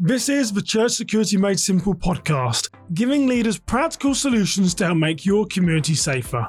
This 0.00 0.28
is 0.28 0.52
the 0.52 0.62
Church 0.62 0.92
Security 0.92 1.36
Made 1.36 1.58
Simple 1.58 1.92
podcast, 1.92 2.68
giving 2.94 3.26
leaders 3.26 3.58
practical 3.58 4.14
solutions 4.14 4.72
to 4.74 4.84
help 4.84 4.98
make 4.98 5.26
your 5.26 5.44
community 5.46 5.96
safer. 5.96 6.48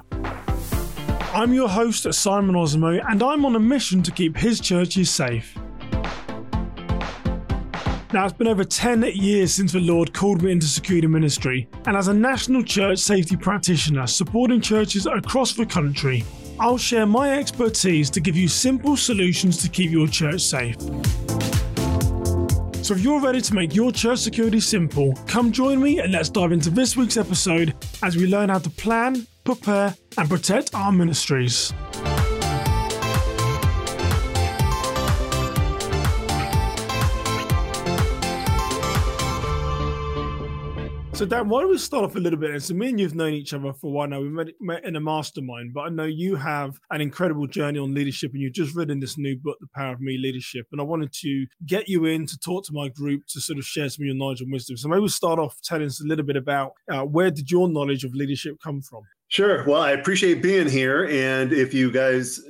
I'm 1.34 1.52
your 1.52 1.68
host, 1.68 2.14
Simon 2.14 2.56
Osamoh, 2.56 3.04
and 3.10 3.24
I'm 3.24 3.46
on 3.46 3.56
a 3.56 3.60
mission 3.60 4.04
to 4.04 4.12
keep 4.12 4.38
his 4.38 4.60
churches 4.60 5.10
safe. 5.10 5.58
Now, 8.14 8.26
it's 8.26 8.34
been 8.34 8.48
over 8.48 8.64
10 8.64 9.02
years 9.16 9.52
since 9.52 9.72
the 9.72 9.80
Lord 9.80 10.14
called 10.14 10.44
me 10.44 10.52
into 10.52 10.68
security 10.68 11.08
ministry, 11.08 11.68
and 11.88 11.98
as 11.98 12.08
a 12.08 12.14
national 12.14 12.62
church 12.62 13.00
safety 13.00 13.36
practitioner 13.36 14.06
supporting 14.06 14.62
churches 14.62 15.08
across 15.08 15.54
the 15.54 15.66
country, 15.66 16.24
I'll 16.60 16.78
share 16.78 17.08
my 17.08 17.40
expertise 17.40 18.12
to 18.12 18.20
give 18.20 18.36
you 18.36 18.48
simple 18.48 18.96
solutions 18.96 19.58
to 19.64 19.70
keep 19.70 19.90
your 19.90 20.08
church 20.08 20.42
safe. 20.42 20.76
So 22.90 22.96
if 22.96 23.02
you're 23.02 23.22
ready 23.22 23.40
to 23.40 23.54
make 23.54 23.76
your 23.76 23.92
church 23.92 24.18
security 24.18 24.60
simple, 24.60 25.14
come 25.28 25.52
join 25.52 25.80
me 25.80 26.00
and 26.00 26.12
let's 26.12 26.28
dive 26.28 26.52
into 26.52 26.72
this 26.72 26.98
week's 26.98 27.18
episode 27.18 27.76
as 28.02 28.18
we 28.18 28.26
learn 28.26 28.50
how 28.50 28.58
to 28.58 28.70
plan, 28.72 29.28
prepare, 29.44 29.94
and 30.18 30.28
protect 30.28 30.74
our 30.74 30.92
ministries. 30.92 31.72
So, 41.20 41.26
Dan, 41.26 41.50
why 41.50 41.60
don't 41.60 41.72
we 41.72 41.78
start 41.78 42.06
off 42.06 42.16
a 42.16 42.20
little 42.20 42.40
bit? 42.40 42.52
And 42.52 42.64
so, 42.64 42.74
me 42.74 42.88
and 42.88 42.98
you've 42.98 43.14
known 43.14 43.34
each 43.34 43.54
other 43.54 43.74
for 43.74 43.88
a 43.88 43.90
while 43.90 44.08
now. 44.08 44.22
We 44.22 44.30
met, 44.30 44.48
met 44.62 44.86
in 44.86 44.96
a 44.96 45.02
mastermind, 45.02 45.74
but 45.74 45.82
I 45.82 45.90
know 45.90 46.06
you 46.06 46.38
have 46.38 46.80
an 46.92 47.02
incredible 47.02 47.46
journey 47.46 47.78
on 47.78 47.94
leadership, 47.94 48.32
and 48.32 48.42
you've 48.42 48.54
just 48.54 48.74
written 48.74 49.02
this 49.02 49.18
new 49.18 49.36
book, 49.36 49.58
The 49.60 49.68
Power 49.76 49.92
of 49.92 50.00
Me 50.00 50.18
Leadership. 50.18 50.68
And 50.72 50.80
I 50.80 50.86
wanted 50.86 51.12
to 51.12 51.46
get 51.66 51.90
you 51.90 52.06
in 52.06 52.26
to 52.26 52.40
talk 52.40 52.66
to 52.68 52.74
my 52.74 52.88
group 52.88 53.24
to 53.32 53.42
sort 53.42 53.60
of 53.60 53.66
share 53.66 53.90
some 53.90 54.04
of 54.04 54.06
your 54.06 54.16
knowledge 54.16 54.40
and 54.40 54.50
wisdom. 54.50 54.78
So, 54.78 54.88
maybe 54.88 55.02
we'll 55.02 55.10
start 55.10 55.40
off 55.40 55.58
telling 55.62 55.88
us 55.88 56.02
a 56.02 56.08
little 56.08 56.24
bit 56.24 56.38
about 56.38 56.72
uh, 56.90 57.02
where 57.02 57.32
did 57.32 57.52
your 57.52 57.68
knowledge 57.68 58.06
of 58.06 58.16
leadership 58.16 58.56
come 58.64 58.82
from? 58.82 59.02
Sure. 59.32 59.64
Well, 59.66 59.80
I 59.80 59.92
appreciate 59.92 60.42
being 60.42 60.68
here. 60.68 61.06
And 61.06 61.54
if 61.54 61.72
you 61.72 61.92
guys, 61.92 62.42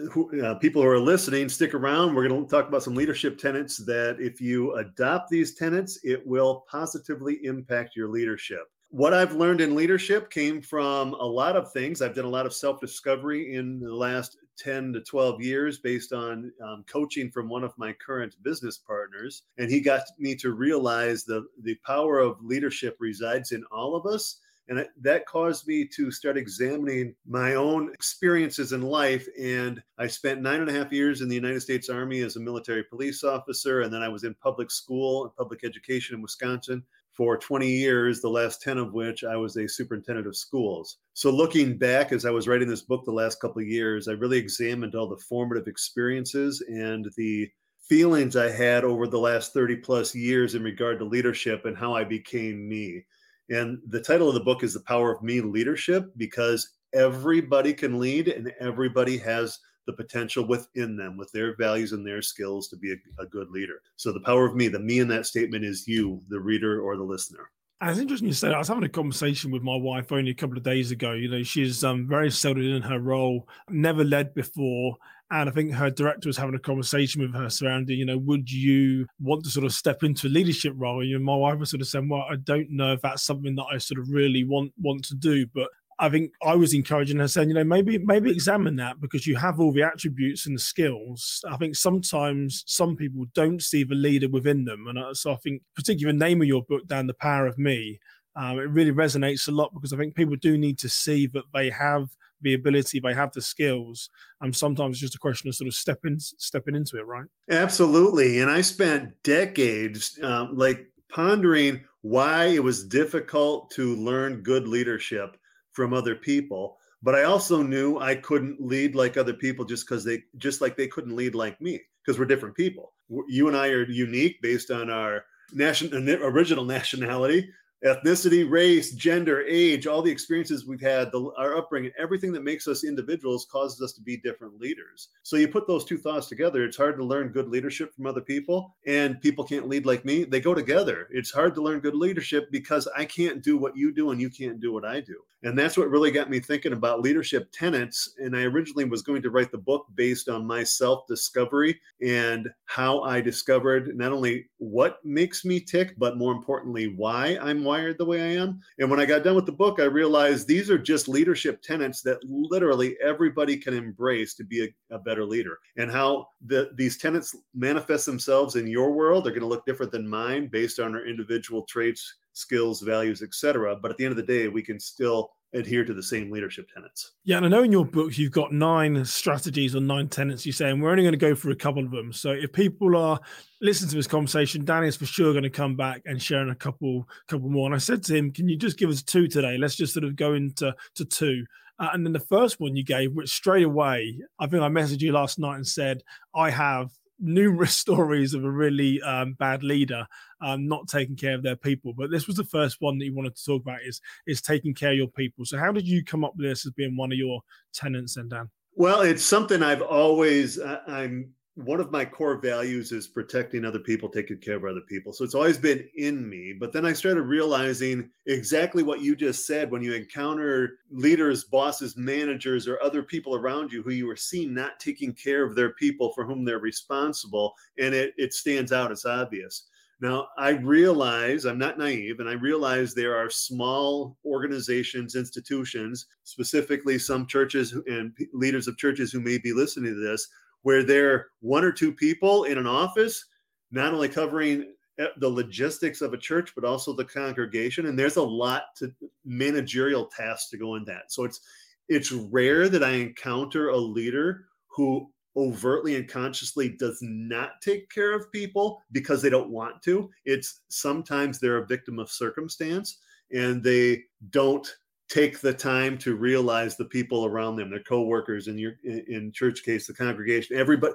uh, 0.41 0.55
people 0.55 0.81
who 0.81 0.87
are 0.87 0.97
listening, 0.97 1.49
stick 1.49 1.73
around. 1.73 2.15
We're 2.15 2.25
going 2.25 2.41
to 2.41 2.49
talk 2.49 2.69
about 2.69 2.83
some 2.83 2.95
leadership 2.95 3.37
tenets 3.37 3.75
that 3.85 4.15
if 4.17 4.39
you 4.39 4.73
adopt 4.75 5.29
these 5.29 5.55
tenets, 5.55 5.99
it 6.05 6.25
will 6.25 6.63
positively 6.71 7.43
impact 7.43 7.97
your 7.97 8.07
leadership. 8.07 8.71
What 8.91 9.13
I've 9.13 9.33
learned 9.33 9.59
in 9.59 9.75
leadership 9.75 10.31
came 10.31 10.61
from 10.61 11.15
a 11.15 11.25
lot 11.25 11.57
of 11.57 11.69
things. 11.73 12.01
I've 12.01 12.15
done 12.15 12.23
a 12.23 12.29
lot 12.29 12.45
of 12.45 12.53
self 12.53 12.79
discovery 12.79 13.55
in 13.55 13.81
the 13.81 13.93
last 13.93 14.37
10 14.57 14.93
to 14.93 15.01
12 15.01 15.41
years 15.41 15.79
based 15.79 16.13
on 16.13 16.49
um, 16.63 16.85
coaching 16.87 17.29
from 17.29 17.49
one 17.49 17.65
of 17.65 17.77
my 17.77 17.91
current 17.91 18.35
business 18.41 18.77
partners. 18.77 19.43
And 19.57 19.69
he 19.69 19.81
got 19.81 20.03
me 20.17 20.33
to 20.37 20.53
realize 20.53 21.25
the, 21.25 21.45
the 21.61 21.75
power 21.85 22.19
of 22.19 22.41
leadership 22.41 22.95
resides 23.01 23.51
in 23.51 23.65
all 23.69 23.97
of 23.97 24.05
us 24.05 24.39
and 24.69 24.87
that 25.01 25.25
caused 25.25 25.67
me 25.67 25.87
to 25.95 26.11
start 26.11 26.37
examining 26.37 27.15
my 27.27 27.55
own 27.55 27.91
experiences 27.91 28.71
in 28.71 28.83
life. 28.83 29.27
And 29.39 29.81
I 29.97 30.05
spent 30.05 30.41
nine 30.41 30.61
and 30.61 30.69
a 30.69 30.73
half 30.73 30.93
years 30.93 31.21
in 31.21 31.27
the 31.27 31.35
United 31.35 31.61
States 31.61 31.89
Army 31.89 32.21
as 32.21 32.35
a 32.35 32.39
military 32.39 32.83
police 32.83 33.23
officer. 33.23 33.81
And 33.81 33.91
then 33.91 34.03
I 34.03 34.09
was 34.09 34.23
in 34.23 34.35
public 34.35 34.69
school 34.69 35.23
and 35.23 35.35
public 35.35 35.63
education 35.63 36.15
in 36.15 36.21
Wisconsin 36.21 36.83
for 37.13 37.35
20 37.35 37.67
years, 37.67 38.21
the 38.21 38.29
last 38.29 38.61
10 38.61 38.77
of 38.77 38.93
which 38.93 39.23
I 39.23 39.35
was 39.35 39.57
a 39.57 39.67
superintendent 39.67 40.27
of 40.27 40.37
schools. 40.37 40.97
So 41.15 41.31
looking 41.31 41.77
back 41.77 42.11
as 42.11 42.23
I 42.23 42.29
was 42.29 42.47
writing 42.47 42.69
this 42.69 42.83
book 42.83 43.03
the 43.05 43.11
last 43.11 43.41
couple 43.41 43.63
of 43.63 43.67
years, 43.67 44.07
I 44.07 44.13
really 44.13 44.37
examined 44.37 44.93
all 44.93 45.09
the 45.09 45.17
formative 45.17 45.67
experiences 45.67 46.63
and 46.69 47.11
the 47.17 47.49
feelings 47.89 48.35
I 48.35 48.51
had 48.51 48.83
over 48.83 49.07
the 49.07 49.17
last 49.17 49.51
30 49.51 49.77
plus 49.77 50.13
years 50.13 50.53
in 50.53 50.61
regard 50.61 50.99
to 50.99 51.05
leadership 51.05 51.65
and 51.65 51.75
how 51.75 51.95
I 51.95 52.03
became 52.03 52.69
me. 52.69 53.03
And 53.49 53.79
the 53.87 54.01
title 54.01 54.27
of 54.27 54.35
the 54.35 54.39
book 54.41 54.63
is 54.63 54.73
The 54.73 54.81
Power 54.81 55.11
of 55.11 55.23
Me 55.23 55.41
Leadership 55.41 56.11
because 56.17 56.75
everybody 56.93 57.73
can 57.73 57.99
lead 57.99 58.27
and 58.27 58.51
everybody 58.59 59.17
has 59.17 59.59
the 59.87 59.93
potential 59.93 60.45
within 60.45 60.95
them 60.95 61.17
with 61.17 61.31
their 61.31 61.55
values 61.55 61.93
and 61.93 62.05
their 62.05 62.21
skills 62.21 62.67
to 62.67 62.77
be 62.77 62.91
a, 62.91 63.21
a, 63.21 63.25
good 63.25 63.49
leader. 63.49 63.81
So 63.95 64.11
the 64.11 64.19
power 64.19 64.45
of 64.45 64.55
me, 64.55 64.67
the 64.67 64.79
me 64.79 64.99
in 64.99 65.07
that 65.07 65.25
statement 65.25 65.65
is 65.65 65.87
you, 65.87 66.21
the 66.29 66.39
reader 66.39 66.81
or 66.81 66.95
the 66.95 67.03
listener. 67.03 67.49
It's 67.81 67.97
interesting 67.97 68.27
you 68.27 68.33
said. 68.33 68.53
I 68.53 68.59
was 68.59 68.67
having 68.67 68.83
a 68.83 68.89
conversation 68.89 69.51
with 69.51 69.63
my 69.63 69.75
wife 69.75 70.11
only 70.11 70.31
a 70.31 70.35
couple 70.35 70.57
of 70.57 70.63
days 70.63 70.91
ago. 70.91 71.13
You 71.13 71.29
know, 71.29 71.43
she's 71.43 71.83
um, 71.83 72.07
very 72.07 72.29
settled 72.29 72.65
in 72.65 72.81
her 72.83 72.99
role, 72.99 73.47
never 73.69 74.03
led 74.03 74.35
before. 74.35 74.97
And 75.31 75.47
I 75.47 75.51
think 75.51 75.73
her 75.73 75.91
director 75.91 76.27
was 76.27 76.37
having 76.37 76.55
a 76.55 76.59
conversation 76.59 77.21
with 77.21 77.35
her 77.35 77.49
surrounding, 77.49 77.99
you 77.99 78.05
know, 78.05 78.17
would 78.17 78.51
you 78.51 79.05
want 79.19 79.43
to 79.43 79.51
sort 79.51 79.65
of 79.65 79.73
step 79.73 80.03
into 80.03 80.27
a 80.27 80.29
leadership 80.29 80.73
role? 80.75 81.01
And 81.01 81.09
you 81.09 81.19
know, 81.19 81.23
my 81.23 81.35
wife 81.35 81.59
was 81.59 81.69
sort 81.69 81.81
of 81.81 81.87
saying, 81.87 82.09
well, 82.09 82.25
I 82.29 82.35
don't 82.37 82.71
know 82.71 82.93
if 82.93 83.01
that's 83.01 83.23
something 83.23 83.55
that 83.55 83.65
I 83.71 83.77
sort 83.77 83.99
of 83.99 84.09
really 84.09 84.43
want 84.43 84.73
want 84.79 85.05
to 85.05 85.15
do, 85.15 85.45
but 85.53 85.69
I 86.01 86.07
think 86.09 86.31
I 86.41 86.55
was 86.55 86.73
encouraging 86.73 87.19
her, 87.19 87.27
saying, 87.27 87.49
you 87.49 87.55
know, 87.55 87.63
maybe 87.63 87.97
maybe 87.97 88.31
examine 88.31 88.77
that 88.77 89.01
because 89.01 89.27
you 89.27 89.35
have 89.35 89.59
all 89.59 89.73
the 89.73 89.83
attributes 89.83 90.47
and 90.47 90.55
the 90.55 90.61
skills. 90.61 91.43
I 91.47 91.57
think 91.57 91.75
sometimes 91.75 92.63
some 92.65 92.95
people 92.95 93.25
don't 93.35 93.61
see 93.61 93.83
the 93.83 93.95
leader 93.95 94.29
within 94.29 94.63
them, 94.63 94.87
and 94.87 94.97
uh, 94.97 95.13
so 95.13 95.33
I 95.33 95.35
think, 95.35 95.61
particularly 95.75 96.17
the 96.17 96.25
name 96.25 96.41
of 96.41 96.47
your 96.47 96.63
book, 96.63 96.87
Dan, 96.87 97.05
the 97.05 97.13
power 97.15 97.45
of 97.47 97.57
me, 97.57 97.99
um, 98.37 98.59
it 98.59 98.69
really 98.69 98.93
resonates 98.93 99.49
a 99.49 99.51
lot 99.51 99.73
because 99.73 99.91
I 99.91 99.97
think 99.97 100.15
people 100.15 100.37
do 100.37 100.57
need 100.57 100.79
to 100.79 100.89
see 100.89 101.27
that 101.27 101.43
they 101.53 101.69
have 101.69 102.07
the 102.41 102.53
ability, 102.53 102.99
they 102.99 103.13
have 103.13 103.31
the 103.31 103.41
skills. 103.41 104.09
And 104.41 104.55
sometimes 104.55 104.99
just 104.99 105.15
a 105.15 105.19
question 105.19 105.49
of 105.49 105.55
sort 105.55 105.67
of 105.67 105.75
stepping 105.75 106.19
stepping 106.19 106.75
into 106.75 106.97
it, 106.97 107.05
right? 107.05 107.27
Absolutely. 107.49 108.39
And 108.39 108.49
I 108.49 108.61
spent 108.61 109.13
decades 109.23 110.19
um, 110.21 110.55
like 110.55 110.87
pondering 111.09 111.83
why 112.01 112.45
it 112.45 112.63
was 112.63 112.87
difficult 112.87 113.71
to 113.71 113.95
learn 113.95 114.41
good 114.41 114.67
leadership 114.67 115.35
from 115.71 115.93
other 115.93 116.15
people 116.15 116.77
but 117.01 117.15
i 117.15 117.23
also 117.23 117.61
knew 117.61 117.97
i 117.99 118.15
couldn't 118.15 118.59
lead 118.61 118.95
like 118.95 119.17
other 119.17 119.33
people 119.33 119.65
just 119.65 119.87
because 119.87 120.03
they 120.03 120.21
just 120.37 120.61
like 120.61 120.77
they 120.77 120.87
couldn't 120.87 121.15
lead 121.15 121.35
like 121.35 121.59
me 121.61 121.79
because 122.03 122.17
we're 122.17 122.25
different 122.25 122.55
people 122.55 122.93
you 123.27 123.47
and 123.47 123.57
i 123.57 123.67
are 123.67 123.89
unique 123.89 124.41
based 124.41 124.71
on 124.71 124.89
our 124.89 125.23
national 125.53 126.01
original 126.23 126.63
nationality 126.63 127.49
ethnicity, 127.85 128.49
race, 128.49 128.91
gender, 128.91 129.43
age, 129.47 129.87
all 129.87 130.01
the 130.01 130.11
experiences 130.11 130.65
we've 130.65 130.81
had, 130.81 131.11
the, 131.11 131.31
our 131.37 131.57
upbringing, 131.57 131.91
everything 131.97 132.31
that 132.33 132.43
makes 132.43 132.67
us 132.67 132.83
individuals 132.83 133.47
causes 133.51 133.81
us 133.81 133.93
to 133.93 134.01
be 134.01 134.17
different 134.17 134.59
leaders. 134.59 135.09
So 135.23 135.37
you 135.37 135.47
put 135.47 135.67
those 135.67 135.85
two 135.85 135.97
thoughts 135.97 136.27
together. 136.27 136.63
It's 136.63 136.77
hard 136.77 136.97
to 136.97 137.05
learn 137.05 137.29
good 137.29 137.47
leadership 137.47 137.93
from 137.93 138.05
other 138.05 138.21
people, 138.21 138.75
and 138.85 139.21
people 139.21 139.43
can't 139.43 139.69
lead 139.69 139.85
like 139.85 140.05
me. 140.05 140.23
They 140.23 140.41
go 140.41 140.53
together. 140.53 141.07
It's 141.11 141.31
hard 141.31 141.55
to 141.55 141.61
learn 141.61 141.79
good 141.79 141.95
leadership 141.95 142.51
because 142.51 142.87
I 142.95 143.05
can't 143.05 143.41
do 143.41 143.57
what 143.57 143.77
you 143.77 143.93
do 143.93 144.11
and 144.11 144.19
you 144.19 144.29
can't 144.29 144.59
do 144.59 144.73
what 144.73 144.85
I 144.85 144.99
do. 144.99 145.21
And 145.43 145.57
that's 145.57 145.77
what 145.77 145.89
really 145.89 146.11
got 146.11 146.29
me 146.29 146.41
thinking 146.41 146.73
about 146.73 147.01
leadership 147.01 147.49
tenets. 147.53 148.15
And 148.17 148.35
I 148.35 148.41
originally 148.43 148.83
was 148.83 149.01
going 149.01 149.21
to 149.21 149.29
write 149.29 149.51
the 149.51 149.57
book 149.57 149.85
based 149.95 150.27
on 150.27 150.45
my 150.45 150.63
self 150.63 151.07
discovery 151.07 151.79
and 152.01 152.49
how 152.65 153.01
I 153.03 153.21
discovered 153.21 153.95
not 153.95 154.11
only 154.11 154.49
what 154.57 154.99
makes 155.05 155.45
me 155.45 155.61
tick, 155.61 155.95
but 155.97 156.17
more 156.17 156.33
importantly, 156.33 156.93
why 156.93 157.37
I'm 157.41 157.63
wired 157.69 157.99
the 157.99 158.05
way 158.05 158.19
I 158.19 158.41
am. 158.41 158.61
And 158.79 158.89
when 158.89 158.99
I 158.99 159.05
got 159.05 159.23
done 159.23 159.35
with 159.35 159.45
the 159.45 159.51
book, 159.51 159.79
I 159.79 159.83
realized 159.83 160.47
these 160.47 160.71
are 160.71 160.77
just 160.79 161.07
leadership 161.07 161.61
tenets 161.61 162.01
that 162.01 162.17
literally 162.23 162.97
everybody 163.03 163.57
can 163.57 163.75
embrace 163.75 164.33
to 164.35 164.43
be 164.43 164.65
a, 164.65 164.95
a 164.95 164.97
better 164.97 165.23
leader. 165.23 165.59
And 165.77 165.91
how 165.91 166.29
the, 166.47 166.71
these 166.75 166.97
tenets 166.97 167.35
manifest 167.53 168.07
themselves 168.07 168.55
in 168.55 168.65
your 168.65 168.91
world 168.91 169.27
are 169.27 169.31
going 169.31 169.41
to 169.41 169.53
look 169.53 169.67
different 169.67 169.91
than 169.91 170.07
mine 170.07 170.47
based 170.47 170.79
on 170.79 170.95
our 170.95 171.05
individual 171.05 171.61
traits 171.63 172.15
skills, 172.33 172.81
values, 172.81 173.21
etc. 173.21 173.75
But 173.75 173.91
at 173.91 173.97
the 173.97 174.05
end 174.05 174.11
of 174.11 174.17
the 174.17 174.23
day, 174.23 174.47
we 174.47 174.63
can 174.63 174.79
still 174.79 175.31
adhere 175.53 175.83
to 175.83 175.93
the 175.93 176.03
same 176.03 176.31
leadership 176.31 176.67
tenets. 176.73 177.13
Yeah, 177.23 177.37
and 177.37 177.45
I 177.45 177.49
know 177.49 177.63
in 177.63 177.71
your 177.71 177.85
book 177.85 178.17
you've 178.17 178.31
got 178.31 178.51
nine 178.51 179.03
strategies 179.05 179.75
or 179.75 179.81
nine 179.81 180.07
tenets 180.07 180.45
you 180.45 180.51
say, 180.51 180.69
and 180.69 180.81
we're 180.81 180.91
only 180.91 181.03
going 181.03 181.13
to 181.13 181.17
go 181.17 181.33
through 181.33 181.53
a 181.53 181.57
couple 181.57 181.83
of 181.83 181.91
them. 181.91 182.13
So 182.13 182.31
if 182.31 182.51
people 182.53 182.95
are 182.95 183.19
listening 183.61 183.89
to 183.89 183.95
this 183.95 184.07
conversation, 184.07 184.65
Danny 184.65 184.87
is 184.87 184.95
for 184.95 185.05
sure 185.05 185.33
going 185.33 185.43
to 185.43 185.49
come 185.49 185.75
back 185.75 186.01
and 186.05 186.21
share 186.21 186.47
a 186.47 186.55
couple 186.55 187.07
couple 187.27 187.49
more. 187.49 187.65
And 187.65 187.75
I 187.75 187.79
said 187.79 188.03
to 188.03 188.15
him, 188.15 188.31
Can 188.31 188.47
you 188.47 188.57
just 188.57 188.77
give 188.77 188.89
us 188.89 189.01
two 189.01 189.27
today? 189.27 189.57
Let's 189.57 189.75
just 189.75 189.93
sort 189.93 190.03
of 190.03 190.15
go 190.15 190.33
into 190.33 190.75
to 190.95 191.05
two. 191.05 191.45
Uh, 191.79 191.89
and 191.93 192.05
then 192.05 192.13
the 192.13 192.19
first 192.19 192.59
one 192.59 192.75
you 192.75 192.83
gave, 192.83 193.13
which 193.13 193.29
straight 193.29 193.63
away, 193.63 194.19
I 194.37 194.47
think 194.47 194.61
I 194.61 194.67
messaged 194.67 195.01
you 195.01 195.13
last 195.13 195.39
night 195.39 195.55
and 195.55 195.67
said, 195.67 196.03
I 196.35 196.49
have 196.49 196.91
numerous 197.19 197.75
stories 197.77 198.33
of 198.33 198.43
a 198.43 198.51
really 198.51 199.01
um, 199.01 199.33
bad 199.33 199.63
leader 199.63 200.07
um, 200.41 200.67
not 200.67 200.87
taking 200.87 201.15
care 201.15 201.35
of 201.35 201.43
their 201.43 201.55
people. 201.55 201.93
But 201.93 202.11
this 202.11 202.27
was 202.27 202.37
the 202.37 202.43
first 202.43 202.77
one 202.79 202.97
that 202.97 203.05
you 203.05 203.15
wanted 203.15 203.35
to 203.35 203.45
talk 203.45 203.61
about 203.61 203.83
is 203.85 204.01
is 204.27 204.41
taking 204.41 204.73
care 204.73 204.91
of 204.91 204.97
your 204.97 205.07
people. 205.07 205.45
So 205.45 205.57
how 205.57 205.71
did 205.71 205.87
you 205.87 206.03
come 206.03 206.23
up 206.23 206.35
with 206.35 206.45
this 206.45 206.65
as 206.65 206.73
being 206.73 206.95
one 206.95 207.11
of 207.11 207.17
your 207.17 207.41
tenants, 207.73 208.17
and 208.17 208.29
Dan? 208.29 208.49
Well, 208.75 209.01
it's 209.01 209.23
something 209.23 209.61
I've 209.61 209.81
always 209.81 210.59
I'm 210.59 211.33
one 211.65 211.81
of 211.81 211.91
my 211.91 212.05
core 212.05 212.37
values 212.37 212.93
is 212.93 213.07
protecting 213.07 213.65
other 213.65 213.79
people, 213.79 214.07
taking 214.07 214.37
care 214.37 214.55
of 214.55 214.63
other 214.63 214.81
people. 214.87 215.11
So 215.11 215.25
it's 215.25 215.35
always 215.35 215.57
been 215.57 215.87
in 215.95 216.29
me. 216.29 216.53
But 216.57 216.71
then 216.71 216.85
I 216.85 216.93
started 216.93 217.23
realizing 217.23 218.09
exactly 218.27 218.81
what 218.81 219.01
you 219.01 219.13
just 219.13 219.45
said 219.45 219.69
when 219.69 219.81
you 219.81 219.93
encounter 219.93 220.79
leaders, 220.89 221.43
bosses, 221.43 221.97
managers, 221.97 222.65
or 222.67 222.81
other 222.81 223.03
people 223.03 223.35
around 223.35 223.73
you 223.73 223.83
who 223.83 223.91
you 223.91 224.09
are 224.09 224.15
seeing 224.15 224.53
not 224.53 224.79
taking 224.79 225.13
care 225.13 225.43
of 225.43 225.53
their 225.53 225.73
people 225.73 226.13
for 226.13 226.25
whom 226.25 226.45
they're 226.45 226.59
responsible. 226.59 227.53
And 227.77 227.93
it, 227.93 228.13
it 228.17 228.33
stands 228.33 228.71
out, 228.71 228.91
it's 228.91 229.05
obvious. 229.05 229.67
Now, 230.01 230.29
I 230.37 230.51
realize 230.51 231.43
I'm 231.43 231.57
not 231.57 231.77
naive, 231.77 232.21
and 232.21 232.29
I 232.29 232.33
realize 232.33 232.93
there 232.93 233.17
are 233.17 233.29
small 233.29 234.15
organizations, 234.23 235.15
institutions, 235.15 236.05
specifically 236.23 236.97
some 236.97 237.27
churches 237.27 237.75
and 237.85 238.13
leaders 238.31 238.69
of 238.69 238.77
churches 238.77 239.11
who 239.11 239.19
may 239.19 239.37
be 239.37 239.51
listening 239.51 239.93
to 239.93 239.99
this, 239.99 240.25
where 240.63 240.83
there 240.83 241.13
are 241.13 241.25
one 241.41 241.63
or 241.63 241.71
two 241.71 241.91
people 241.91 242.43
in 242.43 242.57
an 242.57 242.67
office, 242.67 243.25
not 243.71 243.93
only 243.93 244.09
covering 244.09 244.73
eh, 244.99 245.07
the 245.17 245.29
logistics 245.29 246.01
of 246.01 246.13
a 246.13 246.17
church, 246.17 246.53
but 246.55 246.65
also 246.65 246.93
the 246.93 247.05
congregation. 247.05 247.85
And 247.85 247.97
there's 247.97 248.17
a 248.17 248.23
lot 248.23 248.63
to 248.77 248.93
managerial 249.25 250.05
tasks 250.05 250.49
to 250.49 250.57
go 250.57 250.75
in 250.75 250.85
that. 250.85 251.11
So 251.11 251.23
it's 251.23 251.41
it's 251.87 252.11
rare 252.11 252.69
that 252.69 252.83
I 252.83 252.91
encounter 252.91 253.69
a 253.69 253.77
leader 253.77 254.45
who 254.67 255.09
overtly 255.35 255.95
and 255.95 256.07
consciously 256.07 256.69
does 256.69 256.99
not 257.01 257.61
take 257.61 257.89
care 257.89 258.13
of 258.13 258.31
people 258.31 258.81
because 258.91 259.21
they 259.21 259.29
don't 259.29 259.49
want 259.49 259.81
to. 259.83 260.09
It's 260.25 260.61
sometimes 260.69 261.39
they're 261.39 261.57
a 261.57 261.67
victim 261.67 261.97
of 261.97 262.11
circumstance 262.11 262.99
and 263.31 263.63
they 263.63 264.03
don't 264.31 264.67
take 265.09 265.39
the 265.39 265.53
time 265.53 265.97
to 265.97 266.15
realize 266.15 266.77
the 266.77 266.85
people 266.85 267.25
around 267.25 267.55
them, 267.55 267.69
their 267.69 267.83
coworkers 267.83 268.47
in 268.47 268.57
your 268.57 268.73
in 268.83 269.31
church 269.33 269.63
case, 269.63 269.87
the 269.87 269.93
congregation, 269.93 270.55
everybody, 270.55 270.93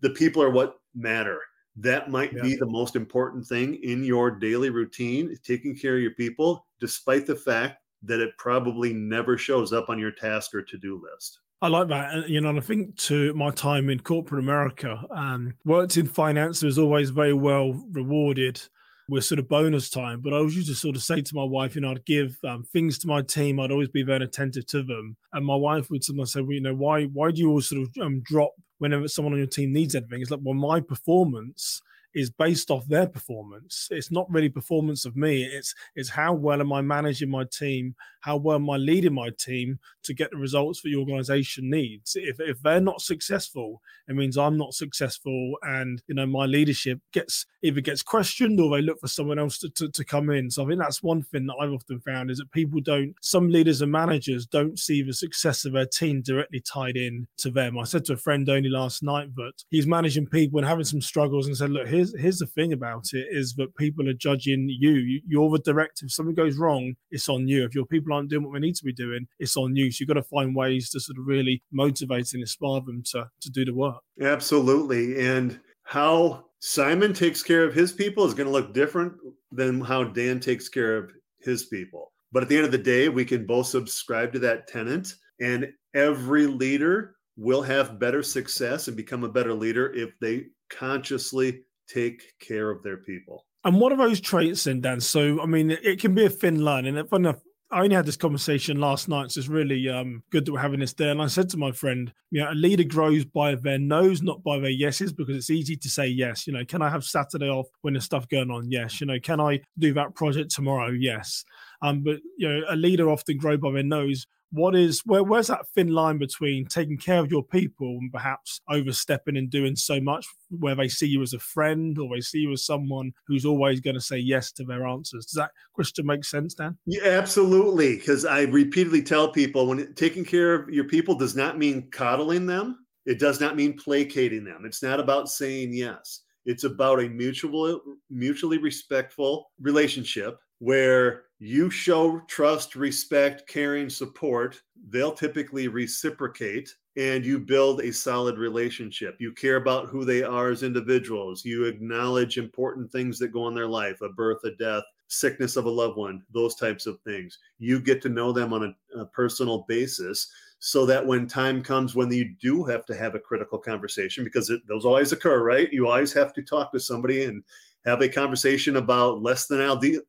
the 0.00 0.10
people 0.10 0.42
are 0.42 0.50
what 0.50 0.76
matter. 0.94 1.40
That 1.76 2.10
might 2.10 2.32
yeah. 2.32 2.42
be 2.42 2.56
the 2.56 2.66
most 2.66 2.94
important 2.94 3.46
thing 3.46 3.76
in 3.82 4.04
your 4.04 4.30
daily 4.30 4.70
routine, 4.70 5.36
taking 5.42 5.76
care 5.76 5.96
of 5.96 6.02
your 6.02 6.14
people, 6.14 6.66
despite 6.80 7.26
the 7.26 7.36
fact 7.36 7.78
that 8.02 8.20
it 8.20 8.36
probably 8.38 8.92
never 8.92 9.38
shows 9.38 9.72
up 9.72 9.88
on 9.88 9.98
your 9.98 10.12
task 10.12 10.54
or 10.54 10.62
to-do 10.62 11.02
list. 11.02 11.40
I 11.62 11.68
like 11.68 11.88
that. 11.88 12.12
And, 12.12 12.28
you 12.28 12.40
know, 12.40 12.50
and 12.50 12.58
I 12.58 12.60
think 12.60 12.96
to 12.96 13.32
my 13.34 13.50
time 13.50 13.88
in 13.88 14.00
corporate 14.00 14.40
America, 14.40 15.02
um, 15.10 15.54
worked 15.64 15.96
in 15.96 16.06
finance 16.06 16.62
was 16.62 16.78
always 16.78 17.10
very 17.10 17.32
well 17.32 17.72
rewarded 17.90 18.60
with 19.08 19.24
sort 19.24 19.38
of 19.38 19.48
bonus 19.48 19.90
time. 19.90 20.20
But 20.20 20.32
I 20.32 20.36
always 20.36 20.56
used 20.56 20.68
to 20.68 20.74
sort 20.74 20.96
of 20.96 21.02
say 21.02 21.20
to 21.20 21.34
my 21.34 21.44
wife, 21.44 21.74
you 21.74 21.80
know, 21.80 21.90
I'd 21.90 22.04
give 22.04 22.36
um, 22.44 22.64
things 22.64 22.98
to 22.98 23.08
my 23.08 23.22
team. 23.22 23.60
I'd 23.60 23.70
always 23.70 23.88
be 23.88 24.02
very 24.02 24.24
attentive 24.24 24.66
to 24.68 24.82
them. 24.82 25.16
And 25.32 25.44
my 25.44 25.56
wife 25.56 25.90
would 25.90 26.04
sometimes 26.04 26.32
say, 26.32 26.40
well, 26.40 26.52
you 26.52 26.60
know, 26.62 26.74
why 26.74 27.04
why 27.04 27.30
do 27.30 27.40
you 27.40 27.48
always 27.48 27.68
sort 27.68 27.82
of 27.82 27.88
um, 28.02 28.20
drop 28.24 28.52
whenever 28.78 29.08
someone 29.08 29.32
on 29.34 29.38
your 29.38 29.46
team 29.46 29.72
needs 29.72 29.94
anything? 29.94 30.20
It's 30.20 30.30
like, 30.30 30.40
well, 30.42 30.54
my 30.54 30.80
performance 30.80 31.82
is 32.14 32.30
based 32.30 32.70
off 32.70 32.86
their 32.86 33.06
performance. 33.06 33.88
It's 33.90 34.10
not 34.10 34.30
really 34.30 34.48
performance 34.48 35.04
of 35.04 35.16
me. 35.16 35.44
It's 35.44 35.74
it's 35.96 36.10
how 36.10 36.32
well 36.32 36.60
am 36.60 36.72
I 36.72 36.80
managing 36.80 37.30
my 37.30 37.44
team? 37.52 37.94
How 38.24 38.38
well 38.38 38.56
am 38.56 38.70
I 38.70 38.78
leading 38.78 39.12
my 39.12 39.28
team 39.38 39.78
to 40.04 40.14
get 40.14 40.30
the 40.30 40.38
results 40.38 40.80
that 40.80 40.88
the 40.88 40.96
organization 40.96 41.68
needs? 41.68 42.16
If 42.16 42.40
if 42.40 42.62
they're 42.62 42.80
not 42.80 43.02
successful, 43.02 43.82
it 44.08 44.16
means 44.16 44.38
I'm 44.38 44.56
not 44.56 44.72
successful, 44.72 45.56
and 45.62 46.02
you 46.08 46.14
know 46.14 46.24
my 46.24 46.46
leadership 46.46 47.00
gets 47.12 47.44
either 47.62 47.82
gets 47.82 48.02
questioned 48.02 48.60
or 48.60 48.70
they 48.70 48.82
look 48.82 49.00
for 49.00 49.08
someone 49.08 49.38
else 49.38 49.58
to, 49.58 49.68
to, 49.70 49.90
to 49.90 50.04
come 50.04 50.30
in. 50.30 50.50
So 50.50 50.64
I 50.64 50.68
think 50.68 50.80
that's 50.80 51.02
one 51.02 51.22
thing 51.22 51.46
that 51.46 51.56
I've 51.60 51.72
often 51.72 52.00
found 52.00 52.30
is 52.30 52.38
that 52.38 52.50
people 52.50 52.80
don't. 52.80 53.14
Some 53.20 53.50
leaders 53.50 53.82
and 53.82 53.92
managers 53.92 54.46
don't 54.46 54.78
see 54.78 55.02
the 55.02 55.12
success 55.12 55.66
of 55.66 55.74
their 55.74 55.86
team 55.86 56.22
directly 56.22 56.60
tied 56.60 56.96
in 56.96 57.26
to 57.38 57.50
them. 57.50 57.78
I 57.78 57.84
said 57.84 58.06
to 58.06 58.14
a 58.14 58.16
friend 58.16 58.48
only 58.48 58.70
last 58.70 59.02
night 59.02 59.34
that 59.36 59.64
he's 59.68 59.86
managing 59.86 60.26
people 60.26 60.58
and 60.58 60.66
having 60.66 60.84
some 60.84 61.02
struggles, 61.02 61.46
and 61.46 61.54
said, 61.54 61.70
look, 61.70 61.88
here's 61.88 62.18
here's 62.18 62.38
the 62.38 62.46
thing 62.46 62.72
about 62.72 63.12
it 63.12 63.26
is 63.30 63.54
that 63.56 63.76
people 63.76 64.08
are 64.08 64.14
judging 64.14 64.66
you. 64.70 65.20
You're 65.26 65.50
the 65.50 65.58
director. 65.58 66.06
If 66.06 66.12
something 66.12 66.34
goes 66.34 66.56
wrong, 66.56 66.94
it's 67.10 67.28
on 67.28 67.48
you. 67.48 67.64
If 67.64 67.74
your 67.74 67.84
people 67.84 68.13
aren't 68.14 68.30
doing 68.30 68.44
what 68.44 68.52
we 68.52 68.60
need 68.60 68.76
to 68.76 68.84
be 68.84 68.92
doing, 68.92 69.26
it's 69.38 69.56
on 69.56 69.76
you. 69.76 69.90
So 69.90 69.98
you've 70.00 70.08
got 70.08 70.14
to 70.14 70.22
find 70.22 70.54
ways 70.56 70.90
to 70.90 71.00
sort 71.00 71.18
of 71.18 71.26
really 71.26 71.62
motivate 71.72 72.32
and 72.32 72.42
inspire 72.42 72.80
them 72.80 73.02
to 73.12 73.28
to 73.40 73.50
do 73.50 73.64
the 73.64 73.74
work. 73.74 74.02
Absolutely. 74.20 75.20
And 75.20 75.60
how 75.84 76.46
Simon 76.60 77.12
takes 77.12 77.42
care 77.42 77.64
of 77.64 77.74
his 77.74 77.92
people 77.92 78.24
is 78.24 78.34
going 78.34 78.46
to 78.46 78.52
look 78.52 78.72
different 78.72 79.12
than 79.52 79.80
how 79.80 80.04
Dan 80.04 80.40
takes 80.40 80.68
care 80.68 80.96
of 80.96 81.12
his 81.40 81.64
people. 81.64 82.12
But 82.32 82.42
at 82.42 82.48
the 82.48 82.56
end 82.56 82.64
of 82.64 82.72
the 82.72 82.78
day, 82.78 83.08
we 83.08 83.24
can 83.24 83.46
both 83.46 83.66
subscribe 83.66 84.32
to 84.32 84.38
that 84.40 84.66
tenant, 84.66 85.14
and 85.40 85.68
every 85.94 86.46
leader 86.46 87.16
will 87.36 87.62
have 87.62 87.98
better 87.98 88.22
success 88.22 88.88
and 88.88 88.96
become 88.96 89.24
a 89.24 89.28
better 89.28 89.52
leader 89.52 89.92
if 89.92 90.18
they 90.20 90.46
consciously 90.70 91.62
take 91.88 92.22
care 92.40 92.70
of 92.70 92.82
their 92.82 92.96
people. 92.96 93.44
And 93.64 93.80
what 93.80 93.92
are 93.92 93.96
those 93.96 94.20
traits 94.20 94.64
then, 94.64 94.80
Dan? 94.80 95.00
So, 95.00 95.40
I 95.40 95.46
mean, 95.46 95.70
it 95.70 96.00
can 96.00 96.14
be 96.14 96.24
a 96.24 96.30
thin 96.30 96.64
line. 96.64 96.86
And 96.86 97.08
fun 97.08 97.22
enough, 97.22 97.40
I 97.74 97.82
only 97.82 97.96
had 97.96 98.06
this 98.06 98.16
conversation 98.16 98.78
last 98.78 99.08
night, 99.08 99.32
so 99.32 99.40
it's 99.40 99.48
really 99.48 99.88
um, 99.88 100.22
good 100.30 100.46
that 100.46 100.52
we're 100.52 100.60
having 100.60 100.78
this 100.78 100.92
there. 100.92 101.10
And 101.10 101.20
I 101.20 101.26
said 101.26 101.48
to 101.50 101.56
my 101.56 101.72
friend, 101.72 102.12
you 102.30 102.40
know, 102.40 102.52
a 102.52 102.54
leader 102.54 102.84
grows 102.84 103.24
by 103.24 103.56
their 103.56 103.80
no's, 103.80 104.22
not 104.22 104.44
by 104.44 104.60
their 104.60 104.70
yeses, 104.70 105.12
because 105.12 105.34
it's 105.34 105.50
easy 105.50 105.74
to 105.78 105.90
say 105.90 106.06
yes. 106.06 106.46
You 106.46 106.52
know, 106.52 106.64
can 106.64 106.82
I 106.82 106.88
have 106.88 107.02
Saturday 107.02 107.48
off 107.48 107.66
when 107.82 107.94
there's 107.94 108.04
stuff 108.04 108.28
going 108.28 108.52
on? 108.52 108.70
Yes. 108.70 109.00
You 109.00 109.08
know, 109.08 109.18
can 109.18 109.40
I 109.40 109.60
do 109.76 109.92
that 109.94 110.14
project 110.14 110.52
tomorrow? 110.52 110.92
Yes. 110.92 111.44
Um, 111.82 112.04
but 112.04 112.20
you 112.38 112.48
know, 112.48 112.62
a 112.68 112.76
leader 112.76 113.10
often 113.10 113.38
grow 113.38 113.56
by 113.56 113.72
their 113.72 113.82
nose 113.82 114.24
what 114.52 114.76
is 114.76 115.00
where 115.04 115.22
where's 115.22 115.48
that 115.48 115.66
thin 115.74 115.88
line 115.88 116.18
between 116.18 116.66
taking 116.66 116.96
care 116.96 117.18
of 117.18 117.30
your 117.30 117.42
people 117.42 117.98
and 118.00 118.12
perhaps 118.12 118.60
overstepping 118.68 119.36
and 119.36 119.50
doing 119.50 119.74
so 119.74 120.00
much 120.00 120.26
where 120.50 120.74
they 120.74 120.88
see 120.88 121.06
you 121.06 121.22
as 121.22 121.32
a 121.32 121.38
friend 121.38 121.98
or 121.98 122.08
they 122.14 122.20
see 122.20 122.38
you 122.38 122.52
as 122.52 122.64
someone 122.64 123.12
who's 123.26 123.44
always 123.44 123.80
going 123.80 123.94
to 123.94 124.00
say 124.00 124.18
yes 124.18 124.52
to 124.52 124.64
their 124.64 124.86
answers? 124.86 125.26
Does 125.26 125.34
that 125.34 125.50
question 125.72 126.06
make 126.06 126.24
sense 126.24 126.54
dan? 126.54 126.76
Yeah 126.86 127.04
absolutely 127.04 127.96
because 127.96 128.24
i 128.24 128.42
repeatedly 128.42 129.02
tell 129.02 129.30
people 129.30 129.66
when 129.66 129.92
taking 129.94 130.24
care 130.24 130.54
of 130.54 130.68
your 130.68 130.84
people 130.84 131.14
does 131.14 131.36
not 131.36 131.58
mean 131.58 131.88
coddling 131.90 132.46
them. 132.46 132.78
It 133.06 133.18
does 133.18 133.38
not 133.40 133.56
mean 133.56 133.76
placating 133.76 134.44
them. 134.44 134.64
It's 134.64 134.82
not 134.82 134.98
about 134.98 135.28
saying 135.28 135.74
yes. 135.74 136.20
It's 136.46 136.64
about 136.64 137.02
a 137.02 137.08
mutual 137.08 137.80
mutually 138.10 138.58
respectful 138.58 139.50
relationship 139.60 140.38
where 140.58 141.24
you 141.44 141.68
show 141.70 142.20
trust, 142.26 142.74
respect, 142.74 143.46
caring, 143.46 143.90
support, 143.90 144.60
they'll 144.88 145.12
typically 145.12 145.68
reciprocate 145.68 146.74
and 146.96 147.24
you 147.24 147.38
build 147.38 147.80
a 147.80 147.92
solid 147.92 148.38
relationship. 148.38 149.16
You 149.18 149.32
care 149.32 149.56
about 149.56 149.88
who 149.88 150.04
they 150.04 150.22
are 150.22 150.50
as 150.50 150.62
individuals. 150.62 151.44
You 151.44 151.64
acknowledge 151.64 152.38
important 152.38 152.90
things 152.90 153.18
that 153.18 153.32
go 153.32 153.48
in 153.48 153.54
their 153.54 153.66
life 153.66 154.00
a 154.00 154.08
birth, 154.10 154.44
a 154.44 154.52
death, 154.52 154.84
sickness 155.08 155.56
of 155.56 155.66
a 155.66 155.70
loved 155.70 155.96
one, 155.96 156.22
those 156.32 156.54
types 156.54 156.86
of 156.86 157.00
things. 157.00 157.38
You 157.58 157.80
get 157.80 158.00
to 158.02 158.08
know 158.08 158.32
them 158.32 158.52
on 158.52 158.74
a, 158.94 159.00
a 159.00 159.06
personal 159.06 159.64
basis 159.68 160.30
so 160.60 160.86
that 160.86 161.04
when 161.04 161.26
time 161.26 161.62
comes 161.62 161.94
when 161.94 162.10
you 162.10 162.34
do 162.40 162.64
have 162.64 162.86
to 162.86 162.96
have 162.96 163.14
a 163.14 163.20
critical 163.20 163.58
conversation, 163.58 164.24
because 164.24 164.48
it, 164.50 164.62
those 164.66 164.84
always 164.84 165.12
occur, 165.12 165.42
right? 165.42 165.70
You 165.72 165.88
always 165.88 166.12
have 166.12 166.32
to 166.34 166.42
talk 166.42 166.72
to 166.72 166.80
somebody 166.80 167.24
and 167.24 167.42
have 167.84 168.00
a 168.00 168.08
conversation 168.08 168.76
about 168.76 169.22
less 169.22 169.46
than 169.46 169.60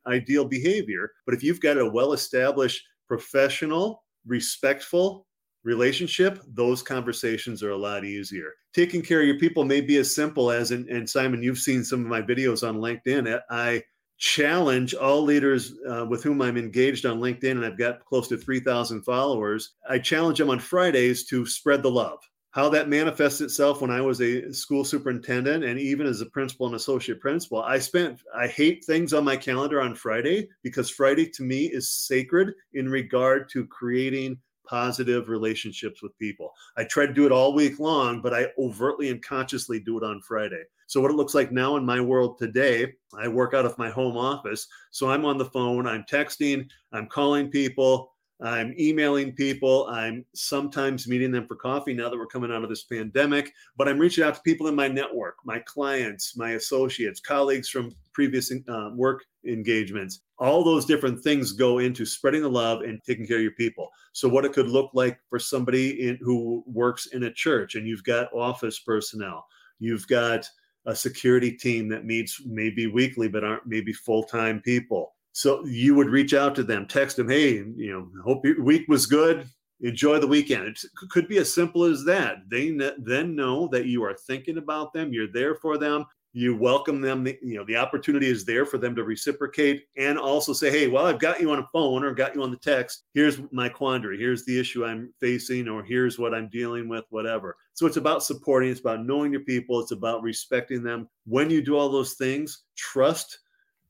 ideal 0.07 0.45
behavior. 0.45 1.11
But 1.25 1.35
if 1.35 1.43
you've 1.43 1.61
got 1.61 1.77
a 1.77 1.89
well 1.89 2.13
established 2.13 2.83
professional, 3.07 4.03
respectful 4.25 5.27
relationship, 5.63 6.39
those 6.47 6.81
conversations 6.81 7.63
are 7.63 7.71
a 7.71 7.77
lot 7.77 8.05
easier. 8.05 8.53
Taking 8.73 9.01
care 9.01 9.21
of 9.21 9.27
your 9.27 9.39
people 9.39 9.65
may 9.65 9.81
be 9.81 9.97
as 9.97 10.13
simple 10.13 10.51
as, 10.51 10.71
and, 10.71 10.87
and 10.89 11.09
Simon, 11.09 11.41
you've 11.41 11.57
seen 11.57 11.83
some 11.83 12.01
of 12.01 12.07
my 12.07 12.21
videos 12.21 12.67
on 12.67 12.77
LinkedIn. 12.77 13.41
I 13.49 13.83
challenge 14.17 14.93
all 14.93 15.23
leaders 15.23 15.73
uh, 15.89 16.05
with 16.05 16.23
whom 16.23 16.41
I'm 16.41 16.57
engaged 16.57 17.05
on 17.05 17.19
LinkedIn, 17.19 17.51
and 17.51 17.65
I've 17.65 17.77
got 17.77 18.05
close 18.05 18.27
to 18.29 18.37
3,000 18.37 19.03
followers. 19.03 19.73
I 19.89 19.99
challenge 19.99 20.37
them 20.37 20.49
on 20.49 20.59
Fridays 20.59 21.25
to 21.25 21.45
spread 21.45 21.83
the 21.83 21.91
love 21.91 22.19
how 22.55 22.69
that 22.69 22.87
manifests 22.87 23.41
itself 23.41 23.81
when 23.81 23.91
I 23.91 23.99
was 23.99 24.21
a 24.21 24.53
school 24.53 24.85
superintendent 24.85 25.65
and 25.65 25.77
even 25.77 26.07
as 26.07 26.21
a 26.21 26.25
principal 26.25 26.67
and 26.67 26.75
associate 26.77 27.19
principal. 27.19 27.61
I 27.61 27.79
spent, 27.79 28.21
I 28.33 28.47
hate 28.47 28.85
things 28.85 29.11
on 29.11 29.25
my 29.25 29.35
calendar 29.35 29.81
on 29.81 29.93
Friday 29.93 30.47
because 30.63 30.89
Friday 30.89 31.29
to 31.31 31.43
me 31.43 31.65
is 31.65 31.89
sacred 31.89 32.53
in 32.73 32.87
regard 32.87 33.49
to 33.49 33.67
creating 33.67 34.37
positive 34.65 35.27
relationships 35.27 36.01
with 36.01 36.17
people. 36.17 36.53
I 36.77 36.85
try 36.85 37.05
to 37.05 37.13
do 37.13 37.25
it 37.25 37.33
all 37.33 37.53
week 37.53 37.77
long, 37.77 38.21
but 38.21 38.33
I 38.33 38.47
overtly 38.57 39.09
and 39.09 39.21
consciously 39.21 39.81
do 39.81 39.97
it 39.97 40.05
on 40.05 40.21
Friday. 40.21 40.63
So, 40.87 41.01
what 41.01 41.11
it 41.11 41.15
looks 41.15 41.35
like 41.35 41.51
now 41.51 41.75
in 41.75 41.85
my 41.85 41.99
world 41.99 42.37
today, 42.37 42.93
I 43.19 43.27
work 43.27 43.53
out 43.53 43.65
of 43.65 43.77
my 43.77 43.89
home 43.89 44.17
office. 44.17 44.67
So, 44.91 45.09
I'm 45.09 45.25
on 45.25 45.37
the 45.37 45.45
phone, 45.45 45.87
I'm 45.87 46.05
texting, 46.09 46.69
I'm 46.93 47.07
calling 47.07 47.51
people, 47.51 48.14
I'm 48.41 48.73
emailing 48.77 49.31
people. 49.31 49.87
I'm 49.87 50.25
sometimes 50.33 51.07
meeting 51.07 51.31
them 51.31 51.47
for 51.47 51.55
coffee 51.55 51.93
now 51.93 52.09
that 52.09 52.17
we're 52.17 52.25
coming 52.25 52.51
out 52.51 52.63
of 52.63 52.69
this 52.69 52.83
pandemic, 52.83 53.53
but 53.77 53.87
I'm 53.87 53.97
reaching 53.97 54.25
out 54.25 54.35
to 54.35 54.41
people 54.41 54.67
in 54.67 54.75
my 54.75 54.89
network, 54.89 55.37
my 55.45 55.59
clients, 55.59 56.35
my 56.35 56.51
associates, 56.51 57.21
colleagues 57.21 57.69
from 57.69 57.93
previous 58.13 58.51
uh, 58.51 58.89
work 58.93 59.23
engagements. 59.47 60.21
All 60.37 60.65
those 60.65 60.85
different 60.85 61.23
things 61.23 61.53
go 61.53 61.79
into 61.79 62.05
spreading 62.05 62.41
the 62.41 62.49
love 62.49 62.81
and 62.81 63.01
taking 63.05 63.25
care 63.25 63.37
of 63.37 63.43
your 63.43 63.51
people. 63.51 63.89
So, 64.11 64.27
what 64.27 64.43
it 64.43 64.51
could 64.51 64.67
look 64.67 64.91
like 64.93 65.17
for 65.29 65.39
somebody 65.39 66.09
in, 66.09 66.19
who 66.21 66.61
works 66.67 67.07
in 67.07 67.23
a 67.23 67.33
church 67.33 67.75
and 67.75 67.87
you've 67.87 68.03
got 68.03 68.33
office 68.33 68.79
personnel, 68.79 69.45
you've 69.79 70.07
got 70.07 70.45
a 70.85 70.95
security 70.95 71.51
team 71.51 71.87
that 71.89 72.05
meets 72.05 72.41
maybe 72.45 72.87
weekly 72.87 73.29
but 73.29 73.45
aren't 73.45 73.65
maybe 73.65 73.93
full 73.93 74.23
time 74.23 74.59
people 74.59 75.14
so 75.35 75.65
you 75.65 75.95
would 75.95 76.09
reach 76.09 76.33
out 76.33 76.55
to 76.55 76.63
them, 76.63 76.87
text 76.87 77.17
them, 77.17 77.27
hey, 77.27 77.55
you 77.55 77.91
know, 77.91 78.07
hope 78.23 78.45
your 78.45 78.63
week 78.63 78.87
was 78.87 79.05
good. 79.05 79.45
Enjoy 79.81 80.17
the 80.17 80.25
weekend. 80.25 80.65
It 80.67 81.09
could 81.09 81.27
be 81.27 81.39
as 81.39 81.53
simple 81.53 81.83
as 81.83 82.05
that. 82.05 82.37
They 82.49 82.71
then 82.97 83.35
know 83.35 83.67
that 83.67 83.85
you 83.85 84.01
are 84.05 84.13
thinking 84.13 84.57
about 84.57 84.93
them, 84.93 85.11
you're 85.11 85.29
there 85.29 85.55
for 85.55 85.77
them, 85.77 86.05
you 86.31 86.53
welcome 86.53 86.99
them 86.99 87.25
you 87.25 87.55
know 87.55 87.63
the 87.63 87.77
opportunity 87.77 88.27
is 88.27 88.43
there 88.43 88.65
for 88.65 88.77
them 88.77 88.93
to 88.93 89.05
reciprocate 89.05 89.85
and 89.95 90.19
also 90.19 90.51
say 90.51 90.69
hey 90.69 90.89
well 90.89 91.05
i've 91.05 91.17
got 91.17 91.39
you 91.39 91.49
on 91.49 91.59
a 91.59 91.67
phone 91.71 92.03
or 92.03 92.13
got 92.13 92.35
you 92.35 92.43
on 92.43 92.51
the 92.51 92.57
text 92.57 93.05
here's 93.13 93.39
my 93.53 93.69
quandary 93.69 94.17
here's 94.17 94.43
the 94.43 94.59
issue 94.59 94.83
i'm 94.83 95.13
facing 95.21 95.69
or 95.69 95.81
here's 95.81 96.19
what 96.19 96.33
i'm 96.33 96.49
dealing 96.49 96.89
with 96.89 97.05
whatever 97.09 97.55
so 97.73 97.85
it's 97.85 97.95
about 97.95 98.21
supporting 98.21 98.69
it's 98.69 98.81
about 98.81 99.05
knowing 99.05 99.31
your 99.31 99.45
people 99.45 99.79
it's 99.79 99.93
about 99.93 100.21
respecting 100.23 100.83
them 100.83 101.07
when 101.25 101.49
you 101.49 101.61
do 101.61 101.77
all 101.77 101.87
those 101.87 102.15
things 102.15 102.63
trust 102.75 103.39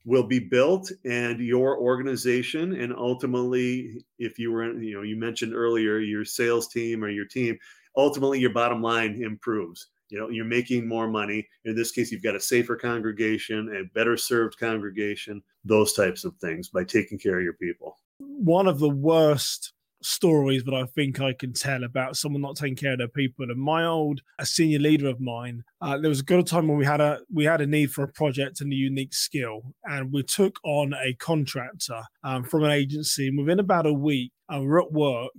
will 0.06 0.22
be 0.22 0.38
built 0.38 0.90
and 1.04 1.40
your 1.40 1.78
organization 1.78 2.80
and 2.80 2.94
ultimately 2.94 4.04
if 4.18 4.38
you 4.38 4.52
were 4.52 4.72
you 4.80 4.94
know 4.94 5.02
you 5.02 5.16
mentioned 5.16 5.52
earlier 5.52 5.98
your 5.98 6.24
sales 6.24 6.68
team 6.68 7.04
or 7.04 7.08
your 7.08 7.26
team 7.26 7.58
ultimately 7.96 8.38
your 8.38 8.52
bottom 8.52 8.82
line 8.82 9.22
improves. 9.22 9.88
You 10.08 10.20
know 10.20 10.28
you're 10.28 10.44
making 10.44 10.86
more 10.86 11.08
money. 11.08 11.48
In 11.64 11.74
this 11.74 11.90
case 11.90 12.12
you've 12.12 12.22
got 12.22 12.36
a 12.36 12.40
safer 12.40 12.76
congregation 12.76 13.76
a 13.76 13.84
better 13.94 14.16
served 14.16 14.58
congregation 14.58 15.42
those 15.64 15.92
types 15.92 16.24
of 16.24 16.36
things 16.36 16.68
by 16.68 16.84
taking 16.84 17.18
care 17.18 17.38
of 17.38 17.44
your 17.44 17.54
people. 17.54 17.98
One 18.18 18.68
of 18.68 18.78
the 18.78 18.88
worst 18.88 19.72
stories 20.02 20.64
that 20.64 20.74
I 20.74 20.84
think 20.84 21.20
I 21.20 21.32
can 21.32 21.52
tell 21.52 21.84
about 21.84 22.16
someone 22.16 22.42
not 22.42 22.56
taking 22.56 22.76
care 22.76 22.92
of 22.92 22.98
their 22.98 23.08
people. 23.08 23.50
And 23.50 23.60
my 23.60 23.84
old 23.84 24.20
a 24.38 24.46
senior 24.46 24.78
leader 24.78 25.08
of 25.08 25.20
mine, 25.20 25.62
uh, 25.80 25.98
there 25.98 26.08
was 26.08 26.20
a 26.20 26.24
good 26.24 26.46
time 26.46 26.68
when 26.68 26.78
we 26.78 26.84
had 26.84 27.00
a 27.00 27.20
we 27.32 27.44
had 27.44 27.60
a 27.60 27.66
need 27.66 27.90
for 27.90 28.04
a 28.04 28.08
project 28.08 28.60
and 28.60 28.72
a 28.72 28.76
unique 28.76 29.14
skill, 29.14 29.62
and 29.84 30.12
we 30.12 30.22
took 30.22 30.58
on 30.64 30.94
a 30.94 31.14
contractor 31.14 32.02
um, 32.24 32.44
from 32.44 32.64
an 32.64 32.70
agency. 32.70 33.28
And 33.28 33.38
within 33.38 33.60
about 33.60 33.86
a 33.86 33.92
week, 33.92 34.32
uh, 34.52 34.60
we 34.60 34.66
were 34.66 34.82
at 34.82 34.92
work, 34.92 35.32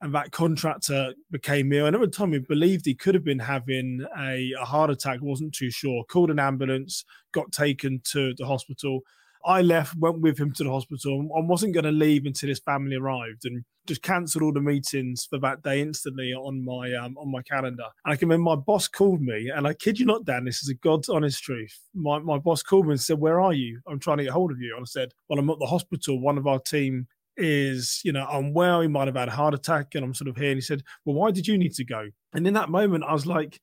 and 0.00 0.14
that 0.14 0.32
contractor 0.32 1.14
became 1.30 1.72
ill. 1.72 1.86
And 1.86 2.00
the 2.00 2.06
time, 2.06 2.30
we 2.30 2.38
believed 2.38 2.86
he 2.86 2.94
could 2.94 3.14
have 3.14 3.24
been 3.24 3.38
having 3.38 4.04
a, 4.18 4.52
a 4.60 4.64
heart 4.64 4.90
attack, 4.90 5.20
wasn't 5.20 5.54
too 5.54 5.70
sure. 5.70 6.04
Called 6.04 6.30
an 6.30 6.38
ambulance, 6.38 7.04
got 7.32 7.52
taken 7.52 8.00
to 8.12 8.34
the 8.36 8.46
hospital. 8.46 9.00
I 9.44 9.62
left, 9.62 9.96
went 9.96 10.20
with 10.20 10.38
him 10.38 10.52
to 10.52 10.64
the 10.64 10.70
hospital, 10.70 11.28
and 11.34 11.48
wasn't 11.48 11.74
going 11.74 11.84
to 11.84 11.90
leave 11.90 12.26
until 12.26 12.48
his 12.48 12.60
family 12.60 12.96
arrived, 12.96 13.44
and 13.44 13.64
just 13.86 14.02
cancelled 14.02 14.42
all 14.42 14.52
the 14.52 14.60
meetings 14.60 15.26
for 15.28 15.38
that 15.38 15.62
day 15.62 15.80
instantly 15.80 16.32
on 16.32 16.64
my 16.64 16.92
um, 16.94 17.16
on 17.18 17.30
my 17.30 17.42
calendar. 17.42 17.86
And 18.04 18.12
I 18.12 18.16
can 18.16 18.28
remember 18.28 18.50
my 18.50 18.56
boss 18.56 18.86
called 18.88 19.22
me, 19.22 19.50
and 19.54 19.66
I 19.66 19.74
kid 19.74 19.98
you 19.98 20.06
not, 20.06 20.24
Dan, 20.24 20.44
this 20.44 20.62
is 20.62 20.68
a 20.68 20.74
God's 20.74 21.08
honest 21.08 21.42
truth. 21.42 21.78
My 21.94 22.18
my 22.18 22.38
boss 22.38 22.62
called 22.62 22.86
me 22.86 22.92
and 22.92 23.00
said, 23.00 23.18
"Where 23.18 23.40
are 23.40 23.52
you? 23.52 23.80
I'm 23.86 23.98
trying 23.98 24.18
to 24.18 24.24
get 24.24 24.32
hold 24.32 24.52
of 24.52 24.60
you." 24.60 24.74
And 24.76 24.82
I 24.82 24.86
said, 24.86 25.12
"Well, 25.28 25.38
I'm 25.38 25.50
at 25.50 25.58
the 25.58 25.66
hospital. 25.66 26.20
One 26.20 26.38
of 26.38 26.46
our 26.46 26.58
team 26.58 27.06
is, 27.36 28.00
you 28.04 28.12
know, 28.12 28.26
unwell. 28.30 28.82
He 28.82 28.88
might 28.88 29.08
have 29.08 29.16
had 29.16 29.28
a 29.28 29.32
heart 29.32 29.54
attack, 29.54 29.94
and 29.94 30.04
I'm 30.04 30.14
sort 30.14 30.28
of 30.28 30.36
here." 30.36 30.50
And 30.50 30.58
he 30.58 30.62
said, 30.62 30.82
"Well, 31.04 31.16
why 31.16 31.30
did 31.30 31.46
you 31.48 31.56
need 31.56 31.74
to 31.74 31.84
go?" 31.84 32.10
And 32.32 32.46
in 32.46 32.54
that 32.54 32.68
moment, 32.68 33.04
I 33.04 33.12
was 33.12 33.26
like 33.26 33.60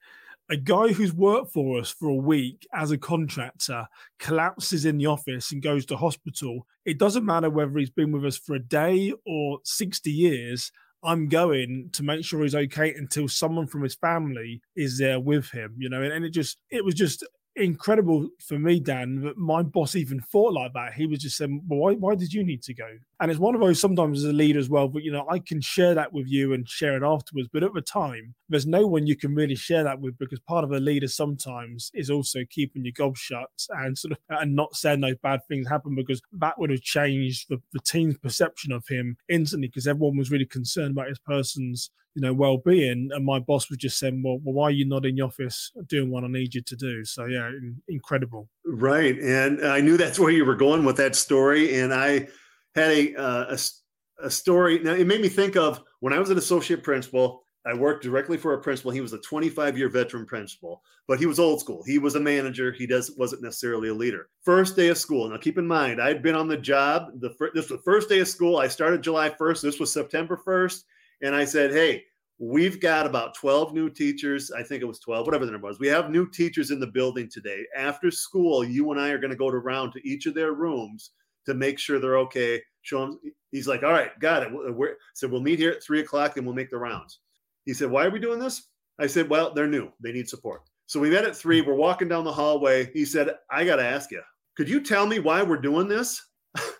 a 0.49 0.57
guy 0.57 0.89
who's 0.89 1.13
worked 1.13 1.51
for 1.51 1.79
us 1.79 1.89
for 1.89 2.07
a 2.07 2.15
week 2.15 2.67
as 2.73 2.91
a 2.91 2.97
contractor 2.97 3.87
collapses 4.19 4.85
in 4.85 4.97
the 4.97 5.05
office 5.05 5.51
and 5.51 5.61
goes 5.61 5.85
to 5.85 5.97
hospital. 5.97 6.65
It 6.85 6.97
doesn't 6.97 7.25
matter 7.25 7.49
whether 7.49 7.77
he's 7.77 7.89
been 7.89 8.11
with 8.11 8.25
us 8.25 8.37
for 8.37 8.55
a 8.55 8.59
day 8.59 9.13
or 9.25 9.59
60 9.63 10.09
years. 10.09 10.71
I'm 11.03 11.27
going 11.27 11.89
to 11.93 12.03
make 12.03 12.25
sure 12.25 12.41
he's 12.41 12.55
okay 12.55 12.93
until 12.93 13.27
someone 13.27 13.67
from 13.67 13.83
his 13.83 13.95
family 13.95 14.61
is 14.75 14.97
there 14.97 15.19
with 15.19 15.49
him, 15.51 15.75
you 15.77 15.89
know. 15.89 16.01
And, 16.01 16.13
and 16.13 16.25
it 16.25 16.31
just, 16.31 16.57
it 16.69 16.83
was 16.83 16.95
just 16.95 17.23
incredible 17.57 18.29
for 18.39 18.57
me, 18.57 18.79
Dan, 18.79 19.21
that 19.21 19.37
my 19.37 19.63
boss 19.63 19.95
even 19.95 20.19
thought 20.19 20.53
like 20.53 20.73
that. 20.73 20.93
He 20.93 21.07
was 21.07 21.19
just 21.19 21.37
saying, 21.37 21.63
well, 21.67 21.79
why, 21.79 21.93
why 21.93 22.15
did 22.15 22.31
you 22.31 22.43
need 22.43 22.63
to 22.63 22.73
go? 22.73 22.87
And 23.19 23.29
it's 23.29 23.39
one 23.39 23.55
of 23.55 23.61
those 23.61 23.79
sometimes 23.79 24.19
as 24.19 24.29
a 24.29 24.33
leader 24.33 24.59
as 24.59 24.69
well, 24.69 24.87
but 24.87 25.03
you 25.03 25.11
know, 25.11 25.25
I 25.29 25.39
can 25.39 25.61
share 25.61 25.93
that 25.95 26.13
with 26.13 26.27
you 26.27 26.53
and 26.53 26.67
share 26.67 26.95
it 26.95 27.03
afterwards. 27.03 27.49
But 27.51 27.63
at 27.63 27.73
the 27.73 27.81
time, 27.81 28.35
there's 28.49 28.65
no 28.65 28.87
one 28.87 29.07
you 29.07 29.15
can 29.15 29.35
really 29.35 29.55
share 29.55 29.83
that 29.83 29.99
with 29.99 30.17
because 30.17 30.39
part 30.41 30.63
of 30.63 30.71
a 30.71 30.79
leader 30.79 31.07
sometimes 31.07 31.91
is 31.93 32.09
also 32.09 32.39
keeping 32.49 32.83
your 32.85 32.93
gob 32.95 33.17
shut 33.17 33.49
and 33.69 33.97
sort 33.97 34.13
of 34.13 34.17
and 34.29 34.55
not 34.55 34.75
saying 34.75 35.01
those 35.01 35.17
bad 35.21 35.41
things 35.47 35.67
happen 35.67 35.95
because 35.95 36.21
that 36.33 36.57
would 36.57 36.69
have 36.69 36.81
changed 36.81 37.47
the, 37.49 37.61
the 37.73 37.79
team's 37.79 38.17
perception 38.17 38.71
of 38.71 38.87
him 38.87 39.17
instantly 39.29 39.67
because 39.67 39.87
everyone 39.87 40.17
was 40.17 40.31
really 40.31 40.45
concerned 40.45 40.91
about 40.91 41.09
his 41.09 41.19
person's 41.19 41.91
you 42.17 42.21
know 42.21 42.33
well-being. 42.33 43.09
And 43.13 43.25
my 43.25 43.39
boss 43.39 43.69
was 43.69 43.77
just 43.77 43.99
saying 43.99 44.23
well, 44.23 44.39
well 44.43 44.55
why 44.55 44.63
are 44.65 44.71
you 44.71 44.85
not 44.85 45.05
in 45.05 45.15
the 45.15 45.21
office 45.21 45.71
doing 45.85 46.09
what 46.09 46.23
i 46.23 46.27
need 46.27 46.55
you 46.55 46.61
to 46.61 46.75
do? 46.75 47.05
So 47.05 47.25
yeah 47.25 47.49
incredible. 47.87 48.49
Right. 48.65 49.17
And 49.19 49.65
i 49.65 49.79
knew 49.81 49.97
that's 49.97 50.19
where 50.19 50.31
you 50.31 50.45
were 50.45 50.55
going 50.55 50.83
with 50.83 50.97
that 50.97 51.15
story. 51.15 51.79
And 51.79 51.93
i 51.93 52.27
had 52.75 52.91
a, 52.91 53.15
uh, 53.15 53.55
a, 53.55 54.25
a 54.25 54.31
story. 54.31 54.79
Now 54.79 54.93
it 54.93 55.07
made 55.07 55.21
me 55.21 55.29
think 55.29 55.55
of 55.55 55.81
when 55.99 56.13
i 56.13 56.19
was 56.19 56.29
an 56.29 56.37
associate 56.37 56.81
principal 56.81 57.43
I 57.67 57.73
worked 57.73 58.03
directly 58.03 58.37
for 58.37 58.53
a 58.53 58.61
principal. 58.61 58.91
He 58.91 59.01
was 59.01 59.11
a 59.11 59.19
25 59.19 59.77
year 59.77 59.89
veteran 59.89 60.25
principal, 60.25 60.81
but 61.07 61.19
he 61.19 61.25
was 61.25 61.37
old 61.37 61.59
school. 61.59 61.83
He 61.85 61.99
was 61.99 62.15
a 62.15 62.19
manager. 62.19 62.71
He 62.71 62.87
does 62.87 63.11
wasn't 63.17 63.43
necessarily 63.43 63.89
a 63.89 63.93
leader. 63.93 64.29
First 64.41 64.75
day 64.75 64.87
of 64.87 64.97
school. 64.97 65.29
Now 65.29 65.37
keep 65.37 65.57
in 65.57 65.67
mind, 65.67 66.01
I'd 66.01 66.23
been 66.23 66.35
on 66.35 66.47
the 66.47 66.57
job. 66.57 67.11
The 67.19 67.29
this 67.53 67.69
was 67.69 67.79
the 67.79 67.83
first 67.83 68.07
day 68.07 68.19
of 68.19 68.27
school. 68.27 68.57
I 68.57 68.69
started 68.69 69.01
July 69.03 69.29
1st. 69.29 69.61
This 69.61 69.79
was 69.79 69.91
September 69.91 70.39
1st. 70.47 70.83
And 71.23 71.35
I 71.35 71.45
said, 71.45 71.71
hey, 71.71 72.03
we've 72.39 72.79
got 72.79 73.05
about 73.05 73.33
12 73.35 73.73
new 73.73 73.89
teachers. 73.89 74.51
I 74.51 74.63
think 74.63 74.81
it 74.81 74.85
was 74.87 74.99
12, 74.99 75.25
whatever 75.25 75.45
the 75.45 75.51
number 75.51 75.67
was. 75.67 75.79
We 75.79 75.87
have 75.87 76.11
new 76.11 76.29
teachers 76.29 76.71
in 76.71 76.79
the 76.79 76.87
building 76.87 77.27
today. 77.29 77.65
After 77.75 78.11
school, 78.11 78.63
you 78.63 78.91
and 78.91 79.01
I 79.01 79.09
are 79.09 79.17
going 79.17 79.31
to 79.31 79.35
go 79.35 79.49
around 79.49 79.91
to 79.93 80.07
each 80.07 80.25
of 80.25 80.35
their 80.35 80.53
rooms 80.53 81.11
to 81.47 81.53
make 81.53 81.79
sure 81.79 81.99
they're 81.99 82.19
okay. 82.19 82.61
Show 82.83 83.01
them. 83.01 83.19
He's 83.51 83.67
like, 83.67 83.83
all 83.83 83.91
right, 83.91 84.17
got 84.19 84.43
it. 84.43 84.49
We're, 84.51 84.95
so 85.13 85.27
we'll 85.27 85.41
meet 85.41 85.59
here 85.59 85.71
at 85.71 85.83
three 85.83 86.01
o'clock 86.01 86.37
and 86.37 86.45
we'll 86.45 86.55
make 86.55 86.69
the 86.69 86.77
rounds. 86.77 87.19
He 87.67 87.73
said, 87.73 87.91
why 87.91 88.05
are 88.05 88.09
we 88.09 88.19
doing 88.19 88.39
this? 88.39 88.69
I 88.97 89.07
said, 89.07 89.29
well, 89.29 89.53
they're 89.53 89.67
new. 89.67 89.91
They 90.01 90.13
need 90.13 90.29
support. 90.29 90.61
So 90.85 91.01
we 91.01 91.09
met 91.09 91.25
at 91.25 91.35
three. 91.35 91.59
We're 91.59 91.75
walking 91.75 92.07
down 92.07 92.23
the 92.23 92.31
hallway. 92.31 92.89
He 92.93 93.03
said, 93.03 93.35
I 93.51 93.65
got 93.65 93.75
to 93.75 93.83
ask 93.83 94.09
you, 94.09 94.21
could 94.55 94.69
you 94.69 94.81
tell 94.81 95.05
me 95.05 95.19
why 95.19 95.43
we're 95.43 95.57
doing 95.57 95.89
this? 95.89 96.25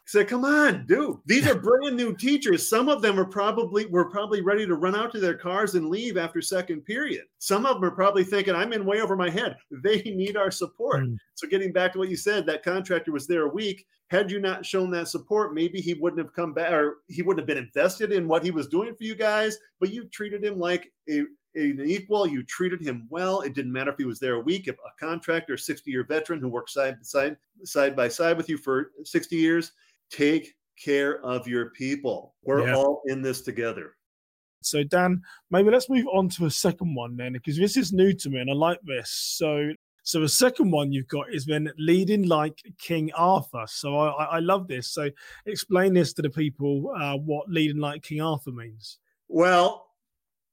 Said, 0.06 0.28
"Come 0.28 0.46
on, 0.46 0.86
dude. 0.86 1.18
These 1.26 1.48
are 1.48 1.60
brand 1.60 1.96
new 1.96 2.16
teachers. 2.16 2.68
Some 2.68 2.90
of 2.90 3.02
them 3.02 3.20
are 3.20 3.26
probably 3.26 3.86
were 3.86 4.10
probably 4.10 4.42
ready 4.42 4.66
to 4.66 4.76
run 4.76 4.96
out 4.96 5.12
to 5.14 5.20
their 5.20 5.38
cars 5.38 5.76
and 5.76 5.90
leave 5.90 6.18
after 6.18 6.42
second 6.42 6.86
period. 6.86 7.26
Some 7.40 7.66
of 7.66 7.76
them 7.76 7.86
are 7.86 7.96
probably 7.96 8.24
thinking, 8.24 8.56
I'm 8.56 8.74
in 8.74 8.86
way 8.86 9.02
over 9.02 9.16
my 9.16 9.30
head. 9.30 9.56
They 9.84 10.02
need 10.02 10.38
our 10.38 10.52
support." 10.52 11.04
Mm. 11.04 11.18
So, 11.36 11.48
getting 11.48 11.72
back 11.72 11.94
to 11.94 12.00
what 12.00 12.10
you 12.10 12.16
said, 12.16 12.46
that 12.46 12.64
contractor 12.64 13.12
was 13.12 13.28
there 13.28 13.44
a 13.44 13.54
week. 13.54 13.86
Had 14.10 14.32
you 14.32 14.40
not 14.40 14.66
shown 14.66 14.90
that 14.92 15.10
support, 15.10 15.54
maybe 15.54 15.82
he 15.82 15.94
wouldn't 15.94 16.24
have 16.24 16.34
come 16.34 16.54
back, 16.54 16.72
or 16.72 17.00
he 17.08 17.22
wouldn't 17.22 17.42
have 17.42 17.48
been 17.48 17.64
invested 17.64 18.14
in 18.14 18.28
what 18.28 18.44
he 18.44 18.52
was 18.52 18.68
doing 18.68 18.96
for 18.96 19.04
you 19.04 19.16
guys. 19.16 19.58
But 19.80 19.92
you 19.92 20.06
treated 20.06 20.44
him 20.44 20.58
like 20.58 20.92
a 21.10 21.24
an 21.56 21.82
equal. 21.86 22.28
You 22.28 22.44
treated 22.44 22.82
him 22.82 23.08
well. 23.10 23.42
It 23.42 23.54
didn't 23.54 23.72
matter 23.72 23.92
if 23.92 23.98
he 23.98 24.06
was 24.06 24.20
there 24.20 24.36
a 24.36 24.40
week, 24.40 24.68
if 24.68 24.76
a 24.76 25.06
contractor, 25.06 25.58
60 25.58 25.90
year 25.90 26.04
veteran 26.04 26.40
who 26.40 26.50
worked 26.50 26.70
side 26.70 26.96
by 26.96 27.04
side, 27.04 27.38
side 27.64 27.96
by 27.96 28.08
side 28.08 28.38
with 28.38 28.50
you 28.50 28.58
for 28.58 28.92
60 29.04 29.36
years. 29.36 29.72
Take 30.10 30.56
care 30.82 31.24
of 31.26 31.48
your 31.48 31.72
people. 31.72 32.36
We're 32.44 32.68
yeah. 32.68 32.76
all 32.76 33.02
in 33.08 33.22
this 33.22 33.42
together. 33.42 33.96
So, 34.62 34.84
Dan, 34.84 35.22
maybe 35.52 35.70
let's 35.70 35.90
move 35.90 36.08
on 36.14 36.30
to 36.30 36.46
a 36.46 36.52
second 36.52 36.96
one 36.96 37.16
then, 37.16 37.34
because 37.34 37.58
this 37.58 37.78
is 37.78 37.94
new 37.94 38.14
to 38.14 38.30
me 38.30 38.40
and 38.40 38.50
I 38.50 38.54
like 38.54 38.80
this. 38.84 39.10
So, 39.12 39.72
so 40.04 40.22
the 40.22 40.30
second 40.30 40.72
one 40.72 40.92
you've 40.92 41.08
got 41.08 41.34
is 41.34 41.46
then 41.46 41.70
leading 41.78 42.28
like 42.28 42.62
King 42.80 43.12
Arthur. 43.14 43.66
So 43.68 43.98
I, 43.98 44.24
I 44.24 44.40
love 44.40 44.68
this. 44.68 44.90
So 44.92 45.10
explain 45.46 45.94
this 45.94 46.14
to 46.14 46.22
the 46.22 46.30
people 46.30 46.94
uh, 46.98 47.18
what 47.18 47.50
leading 47.50 47.80
like 47.82 48.04
King 48.04 48.22
Arthur 48.22 48.52
means. 48.52 49.00
Well, 49.28 49.87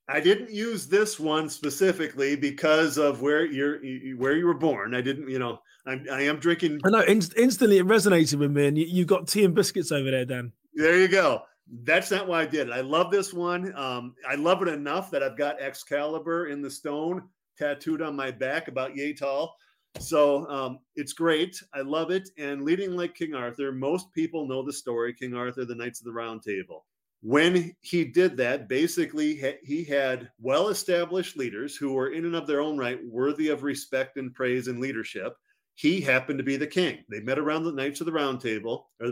I 0.09 0.21
didn't 0.21 0.51
use 0.51 0.87
this 0.87 1.19
one 1.19 1.49
specifically 1.49 2.37
because 2.37 2.99
of 2.99 3.23
where 3.23 3.47
you're 3.47 3.79
where 4.17 4.37
you 4.37 4.47
were 4.47 4.55
born. 4.55 4.95
I 4.95 5.01
didn't, 5.01 5.31
you 5.31 5.39
know, 5.39 5.59
I'm, 5.87 6.07
I 6.11 6.23
am 6.23 6.39
drinking. 6.39 6.81
I 6.85 6.91
know 6.91 7.01
inst- 7.01 7.37
instantly 7.37 7.79
it 7.79 7.87
resonated 7.87 8.39
with 8.39 8.51
me, 8.51 8.67
and 8.67 8.77
you, 8.77 8.85
you 8.85 9.05
got 9.07 9.29
tea 9.29 9.45
and 9.45 9.55
biscuits 9.55 9.93
over 9.93 10.11
there, 10.11 10.27
Dan. 10.27 10.53
There 10.75 10.99
you 10.99 11.09
go. 11.09 11.43
That's 11.85 12.11
not 12.11 12.29
why 12.29 12.43
I 12.43 12.47
did 12.47 12.69
it. 12.69 12.73
I 12.73 12.83
love 12.83 13.11
this 13.11 13.33
one. 13.33 13.75
Um, 13.77 14.15
I 14.29 14.35
love 14.35 14.61
it 14.61 14.69
enough 14.69 15.11
that 15.11 15.23
I've 15.23 15.39
got 15.39 15.61
Excalibur 15.61 16.49
in 16.49 16.61
the 16.61 16.71
stone 16.71 17.23
tattooed 17.57 18.03
on 18.03 18.15
my 18.15 18.31
back 18.31 18.69
about 18.69 18.95
yay 18.95 19.15
tall. 19.15 19.57
So 20.01 20.47
um, 20.51 20.81
it's 20.97 21.13
great. 21.15 21.63
I 21.73 21.81
love 21.81 22.11
it. 22.11 22.29
And 22.37 22.63
leading 22.63 22.97
like 22.97 23.15
King 23.15 23.35
Arthur, 23.35 23.73
most 23.73 24.13
people 24.13 24.47
know 24.47 24.63
the 24.63 24.73
story 24.73 25.15
King 25.15 25.35
Arthur, 25.35 25.65
the 25.65 25.75
Knights 25.75 26.01
of 26.01 26.05
the 26.05 26.13
Round 26.13 26.43
Table 26.43 26.85
when 27.25 27.75
he 27.81 28.05
did 28.05 28.37
that, 28.37 28.69
basically, 28.69 29.57
he 29.65 29.83
had 29.83 30.31
well 30.39 30.69
established 30.69 31.39
leaders 31.39 31.75
who 31.75 31.95
were, 31.95 32.13
in 32.13 32.27
and 32.27 32.37
of 32.37 32.47
their 32.47 32.61
own 32.61 32.77
right, 32.77 32.99
worthy 33.07 33.49
of 33.49 33.63
respect 33.63 34.19
and 34.19 34.35
praise 34.35 34.69
and 34.69 34.79
leadership. 34.79 35.35
He 35.75 36.03
happened 36.03 36.39
to 36.39 36.45
be 36.45 36.59
the 36.59 36.67
king. 36.67 37.03
They 37.09 37.21
met 37.21 37.39
around 37.39 37.65
the 37.65 37.73
Knights 37.73 38.01
of 38.01 38.07
the 38.07 38.13
Round 38.13 38.43
Table, 38.43 38.91
or 39.01 39.11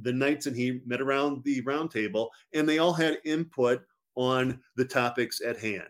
the 0.00 0.12
knights 0.12 0.46
and 0.46 0.56
he 0.56 0.80
met 0.86 1.02
around 1.02 1.44
the 1.44 1.60
round 1.60 1.90
table, 1.90 2.30
and 2.54 2.66
they 2.66 2.78
all 2.78 2.94
had 2.94 3.18
input 3.26 3.82
on 4.14 4.58
the 4.76 4.84
topics 4.86 5.42
at 5.42 5.58
hand. 5.58 5.88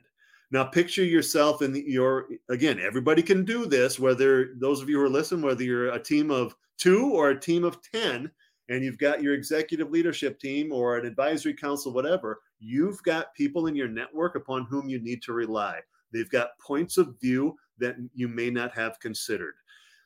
Now, 0.50 0.64
picture 0.64 1.04
yourself 1.04 1.62
in 1.62 1.76
your, 1.86 2.26
again, 2.48 2.80
everybody 2.80 3.22
can 3.22 3.44
do 3.44 3.64
this, 3.64 4.00
whether 4.00 4.54
those 4.58 4.82
of 4.82 4.88
you 4.88 4.96
who 4.96 5.04
are 5.04 5.08
listening, 5.08 5.42
whether 5.42 5.62
you're 5.62 5.92
a 5.92 6.02
team 6.02 6.32
of 6.32 6.56
two 6.78 7.12
or 7.12 7.30
a 7.30 7.40
team 7.40 7.62
of 7.62 7.80
10, 7.92 8.28
and 8.70 8.84
you've 8.84 8.98
got 8.98 9.22
your 9.22 9.34
executive 9.34 9.90
leadership 9.90 10.38
team 10.38 10.72
or 10.72 10.96
an 10.96 11.04
advisory 11.04 11.52
council, 11.52 11.92
whatever, 11.92 12.40
you've 12.60 13.02
got 13.02 13.34
people 13.34 13.66
in 13.66 13.74
your 13.74 13.88
network 13.88 14.36
upon 14.36 14.64
whom 14.64 14.88
you 14.88 15.00
need 15.00 15.22
to 15.22 15.32
rely. 15.32 15.80
They've 16.12 16.30
got 16.30 16.58
points 16.64 16.96
of 16.96 17.16
view 17.20 17.56
that 17.78 17.96
you 18.14 18.28
may 18.28 18.48
not 18.48 18.72
have 18.72 19.00
considered. 19.00 19.54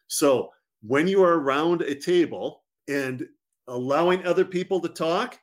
So 0.06 0.50
when 0.82 1.06
you 1.06 1.22
are 1.22 1.38
around 1.38 1.82
a 1.82 1.94
table 1.94 2.62
and 2.88 3.26
allowing 3.68 4.26
other 4.26 4.46
people 4.46 4.80
to 4.80 4.88
talk, 4.88 5.38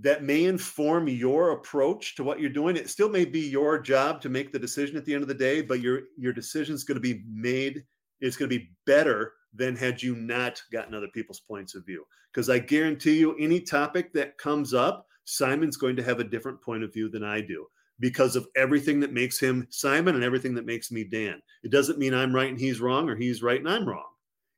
that 0.00 0.22
may 0.22 0.44
inform 0.44 1.08
your 1.08 1.50
approach 1.50 2.14
to 2.14 2.22
what 2.22 2.40
you're 2.40 2.50
doing. 2.50 2.76
It 2.76 2.88
still 2.88 3.08
may 3.08 3.24
be 3.24 3.40
your 3.40 3.80
job 3.80 4.20
to 4.20 4.28
make 4.28 4.52
the 4.52 4.58
decision 4.58 4.96
at 4.96 5.04
the 5.04 5.14
end 5.14 5.22
of 5.22 5.28
the 5.28 5.34
day, 5.34 5.62
but 5.62 5.80
your 5.80 6.02
your 6.16 6.32
decision 6.32 6.76
is 6.76 6.84
going 6.84 6.94
to 6.94 7.00
be 7.00 7.24
made. 7.28 7.82
It's 8.20 8.36
going 8.36 8.48
to 8.48 8.56
be 8.56 8.70
better 8.86 9.32
than 9.54 9.76
had 9.76 10.02
you 10.02 10.14
not 10.16 10.62
gotten 10.72 10.94
other 10.94 11.08
people's 11.08 11.40
points 11.40 11.74
of 11.74 11.84
view. 11.84 12.04
Because 12.32 12.48
I 12.48 12.58
guarantee 12.58 13.18
you, 13.18 13.36
any 13.38 13.60
topic 13.60 14.12
that 14.12 14.38
comes 14.38 14.72
up, 14.74 15.06
Simon's 15.24 15.76
going 15.76 15.96
to 15.96 16.02
have 16.02 16.20
a 16.20 16.24
different 16.24 16.62
point 16.62 16.84
of 16.84 16.92
view 16.92 17.08
than 17.08 17.24
I 17.24 17.40
do 17.40 17.66
because 17.98 18.34
of 18.36 18.48
everything 18.56 19.00
that 19.00 19.12
makes 19.12 19.38
him 19.38 19.66
Simon 19.70 20.14
and 20.14 20.24
everything 20.24 20.54
that 20.54 20.66
makes 20.66 20.90
me 20.90 21.04
Dan. 21.04 21.40
It 21.62 21.70
doesn't 21.70 21.98
mean 21.98 22.14
I'm 22.14 22.34
right 22.34 22.48
and 22.48 22.58
he's 22.58 22.80
wrong, 22.80 23.08
or 23.08 23.16
he's 23.16 23.42
right 23.42 23.60
and 23.60 23.68
I'm 23.68 23.86
wrong. 23.86 24.06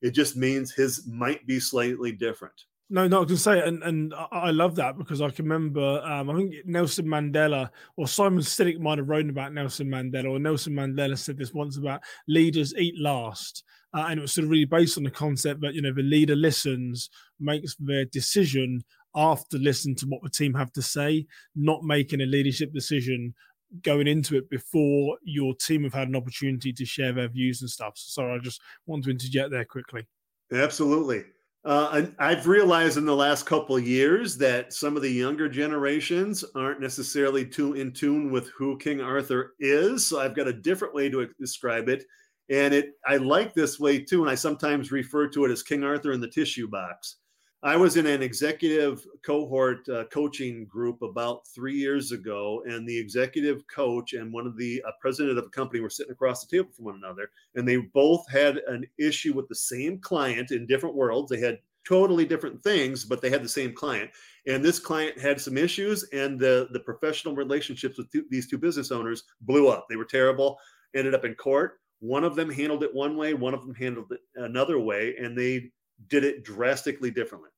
It 0.01 0.13
just 0.13 0.37
means 0.37 0.73
his 0.73 1.07
might 1.07 1.47
be 1.47 1.61
slightly 1.61 2.13
different. 2.13 2.55
No, 2.91 3.09
no, 3.09 3.23
I 3.23 3.25
can 3.25 3.39
say, 3.39 3.67
and 3.67 3.83
and 3.83 4.15
I 4.33 4.51
love 4.51 4.75
that 4.77 4.99
because 4.99 5.23
I 5.23 5.31
can 5.31 5.47
remember, 5.47 6.03
um, 6.05 6.29
I 6.29 6.37
think 6.37 6.55
Nelson 6.67 7.07
Mandela 7.07 7.71
or 7.97 8.07
Simon 8.07 8.43
Sinek 8.43 8.81
might 8.81 8.99
have 8.99 9.09
written 9.09 9.31
about 9.31 9.55
Nelson 9.55 9.89
Mandela, 9.89 10.31
or 10.31 10.39
Nelson 10.39 10.75
Mandela 10.75 11.17
said 11.17 11.39
this 11.39 11.55
once 11.55 11.79
about 11.79 12.03
leaders 12.29 12.75
eat 12.77 12.99
last, 12.99 13.65
uh, 13.95 14.07
and 14.09 14.19
it 14.19 14.23
was 14.23 14.33
sort 14.33 14.45
of 14.45 14.51
really 14.51 14.65
based 14.65 14.97
on 14.97 15.05
the 15.05 15.11
concept 15.11 15.61
that 15.61 15.75
you 15.75 15.83
know 15.83 15.93
the 15.93 16.03
leader 16.03 16.37
listens, 16.37 17.11
makes 17.41 17.75
their 17.77 18.05
decision 18.07 18.83
after 19.15 19.59
listening 19.59 19.95
to 19.97 20.07
what 20.07 20.23
the 20.23 20.31
team 20.31 20.55
have 20.55 20.73
to 20.73 20.83
say, 20.83 21.27
not 21.55 21.83
making 21.83 22.21
a 22.21 22.27
leadership 22.27 22.73
decision 22.73 23.35
going 23.83 24.07
into 24.07 24.37
it 24.37 24.49
before 24.51 25.17
your 25.23 25.55
team 25.55 25.83
have 25.85 25.95
had 25.95 26.09
an 26.09 26.17
opportunity 26.17 26.73
to 26.73 26.85
share 26.85 27.13
their 27.13 27.29
views 27.29 27.63
and 27.63 27.71
stuff. 27.71 27.93
So 27.97 28.23
sorry, 28.23 28.35
I 28.35 28.39
just 28.39 28.61
want 28.87 29.05
to 29.05 29.11
interject 29.11 29.51
there 29.51 29.65
quickly. 29.65 30.07
Absolutely. 30.53 31.25
Uh, 31.65 32.07
I've 32.19 32.49
realized 32.49 32.99
in 32.99 33.07
the 33.07 33.15
last 33.15 33.47
couple 33.47 33.79
years 33.79 34.37
that 34.39 34.73
some 34.73 34.97
of 34.97 35.03
the 35.03 35.11
younger 35.11 35.49
generations 35.49 36.45
aren't 36.57 36.81
necessarily 36.81 37.47
too 37.47 37.75
in 37.75 37.93
tune 37.93 38.33
with 38.33 38.49
who 38.49 38.77
King 38.79 39.01
Arthur 39.01 39.55
is. 39.61 40.07
So 40.07 40.21
I've 40.21 40.35
got 40.35 40.49
a 40.49 40.53
different 40.53 40.93
way 40.93 41.09
to 41.09 41.29
describe 41.39 41.89
it, 41.89 42.05
and 42.53 42.75
it 42.75 42.99
I 43.07 43.17
like 43.17 43.55
this 43.55 43.81
way 43.81 43.99
too. 43.99 44.21
And 44.21 44.31
I 44.31 44.35
sometimes 44.35 44.93
refer 44.93 45.27
to 45.29 45.45
it 45.47 45.51
as 45.51 45.63
King 45.63 45.83
Arthur 45.83 46.13
in 46.13 46.21
the 46.21 46.29
tissue 46.29 46.69
box. 46.69 47.17
I 47.65 47.77
was 47.77 47.97
in 47.97 48.07
an 48.07 48.23
executive 48.23 49.07
cohort 49.25 49.89
uh, 49.89 50.05
coaching 50.13 50.67
group 50.67 51.01
about 51.01 51.47
three 51.47 51.77
years 51.77 52.11
ago, 52.11 52.63
and 52.67 52.87
the 52.87 52.99
executive 52.99 53.65
coach 53.69 54.15
and 54.15 54.33
one 54.33 54.49
of 54.49 54.57
the 54.57 54.83
uh, 54.87 54.91
president 55.01 55.39
of 55.39 55.47
a 55.47 55.51
company 55.51 55.81
were 55.81 55.89
sitting 55.89 56.13
across 56.13 56.45
the 56.45 56.57
table 56.57 56.73
from 56.75 56.87
one 56.87 56.97
another, 56.97 57.31
and 57.55 57.67
they 57.67 57.77
both 57.77 58.29
had 58.29 58.59
an 58.67 58.85
issue 58.99 59.33
with 59.33 59.49
the 59.49 59.55
same 59.55 59.99
client 60.01 60.51
in 60.51 60.67
different 60.67 60.97
worlds. 60.97 61.31
They 61.31 61.39
had 61.39 61.61
totally 61.87 62.25
different 62.25 62.63
things, 62.65 63.05
but 63.05 63.23
they 63.23 63.31
had 63.31 63.45
the 63.45 63.49
same 63.49 63.73
client. 63.73 64.11
And 64.49 64.65
this 64.65 64.81
client 64.81 65.21
had 65.21 65.41
some 65.41 65.57
issues, 65.57 66.03
and 66.13 66.41
the 66.41 66.69
the 66.73 66.81
professional 66.81 67.37
relationships 67.37 67.97
with 67.97 68.11
two, 68.11 68.25
these 68.29 68.49
two 68.49 68.59
business 68.59 68.91
owners 68.91 69.23
blew 69.43 69.69
up. 69.69 69.87
They 69.89 69.97
were 69.97 70.05
terrible. 70.05 70.59
Ended 70.95 71.15
up 71.15 71.25
in 71.25 71.35
court. 71.37 71.79
One 72.03 72.25
of 72.25 72.35
them 72.35 72.51
handled 72.51 72.83
it 72.83 72.93
one 72.93 73.17
way, 73.17 73.33
one 73.33 73.55
of 73.55 73.65
them 73.65 73.77
handled 73.77 74.11
it 74.11 74.21
another 74.35 74.81
way, 74.81 75.15
and 75.19 75.39
they 75.39 75.71
did 76.09 76.25
it 76.25 76.43
drastically 76.43 77.13
differently. 77.13 77.51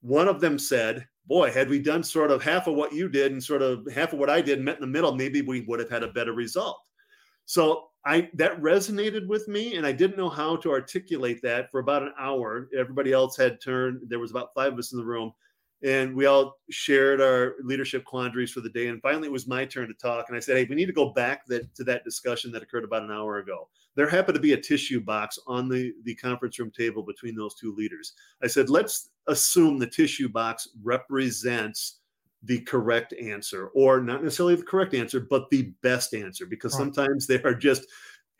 One 0.00 0.26
of 0.26 0.40
them 0.40 0.58
said, 0.58 1.06
Boy, 1.26 1.52
had 1.52 1.68
we 1.68 1.78
done 1.78 2.02
sort 2.02 2.32
of 2.32 2.42
half 2.42 2.66
of 2.66 2.74
what 2.74 2.92
you 2.92 3.08
did 3.08 3.30
and 3.30 3.40
sort 3.40 3.62
of 3.62 3.86
half 3.94 4.12
of 4.12 4.18
what 4.18 4.28
I 4.28 4.40
did 4.40 4.60
met 4.60 4.74
in 4.74 4.80
the 4.80 4.88
middle, 4.88 5.14
maybe 5.14 5.40
we 5.40 5.60
would 5.60 5.78
have 5.78 5.88
had 5.88 6.02
a 6.02 6.08
better 6.08 6.32
result. 6.32 6.80
So 7.44 7.90
I 8.04 8.28
that 8.34 8.60
resonated 8.60 9.28
with 9.28 9.46
me, 9.46 9.76
and 9.76 9.86
I 9.86 9.92
didn't 9.92 10.16
know 10.16 10.28
how 10.28 10.56
to 10.56 10.72
articulate 10.72 11.40
that 11.42 11.70
for 11.70 11.78
about 11.78 12.02
an 12.02 12.12
hour. 12.18 12.68
Everybody 12.76 13.12
else 13.12 13.36
had 13.36 13.60
turned. 13.60 14.00
There 14.08 14.18
was 14.18 14.32
about 14.32 14.52
five 14.52 14.72
of 14.72 14.80
us 14.80 14.90
in 14.90 14.98
the 14.98 15.04
room, 15.04 15.32
and 15.84 16.12
we 16.16 16.26
all 16.26 16.58
shared 16.70 17.20
our 17.20 17.54
leadership 17.62 18.04
quandaries 18.04 18.50
for 18.50 18.62
the 18.62 18.70
day. 18.70 18.88
And 18.88 19.00
finally, 19.00 19.28
it 19.28 19.32
was 19.32 19.46
my 19.46 19.64
turn 19.64 19.86
to 19.86 19.94
talk. 19.94 20.24
And 20.26 20.36
I 20.36 20.40
said, 20.40 20.56
"Hey, 20.56 20.66
we 20.68 20.74
need 20.74 20.86
to 20.86 20.92
go 20.92 21.10
back 21.12 21.46
that, 21.46 21.72
to 21.76 21.84
that 21.84 22.02
discussion 22.02 22.50
that 22.50 22.64
occurred 22.64 22.82
about 22.82 23.04
an 23.04 23.12
hour 23.12 23.38
ago." 23.38 23.68
There 23.94 24.08
happened 24.08 24.36
to 24.36 24.40
be 24.40 24.54
a 24.54 24.60
tissue 24.60 25.00
box 25.00 25.38
on 25.46 25.68
the, 25.68 25.92
the 26.04 26.14
conference 26.14 26.58
room 26.58 26.70
table 26.70 27.02
between 27.02 27.34
those 27.34 27.54
two 27.54 27.74
leaders. 27.74 28.14
I 28.42 28.46
said, 28.46 28.70
let's 28.70 29.10
assume 29.26 29.78
the 29.78 29.86
tissue 29.86 30.28
box 30.28 30.68
represents 30.82 31.98
the 32.44 32.60
correct 32.60 33.14
answer, 33.20 33.68
or 33.68 34.00
not 34.00 34.24
necessarily 34.24 34.56
the 34.56 34.62
correct 34.64 34.94
answer, 34.94 35.20
but 35.20 35.48
the 35.50 35.72
best 35.82 36.12
answer, 36.14 36.44
because 36.46 36.72
right. 36.74 36.80
sometimes 36.80 37.26
they 37.26 37.40
are 37.42 37.54
just 37.54 37.86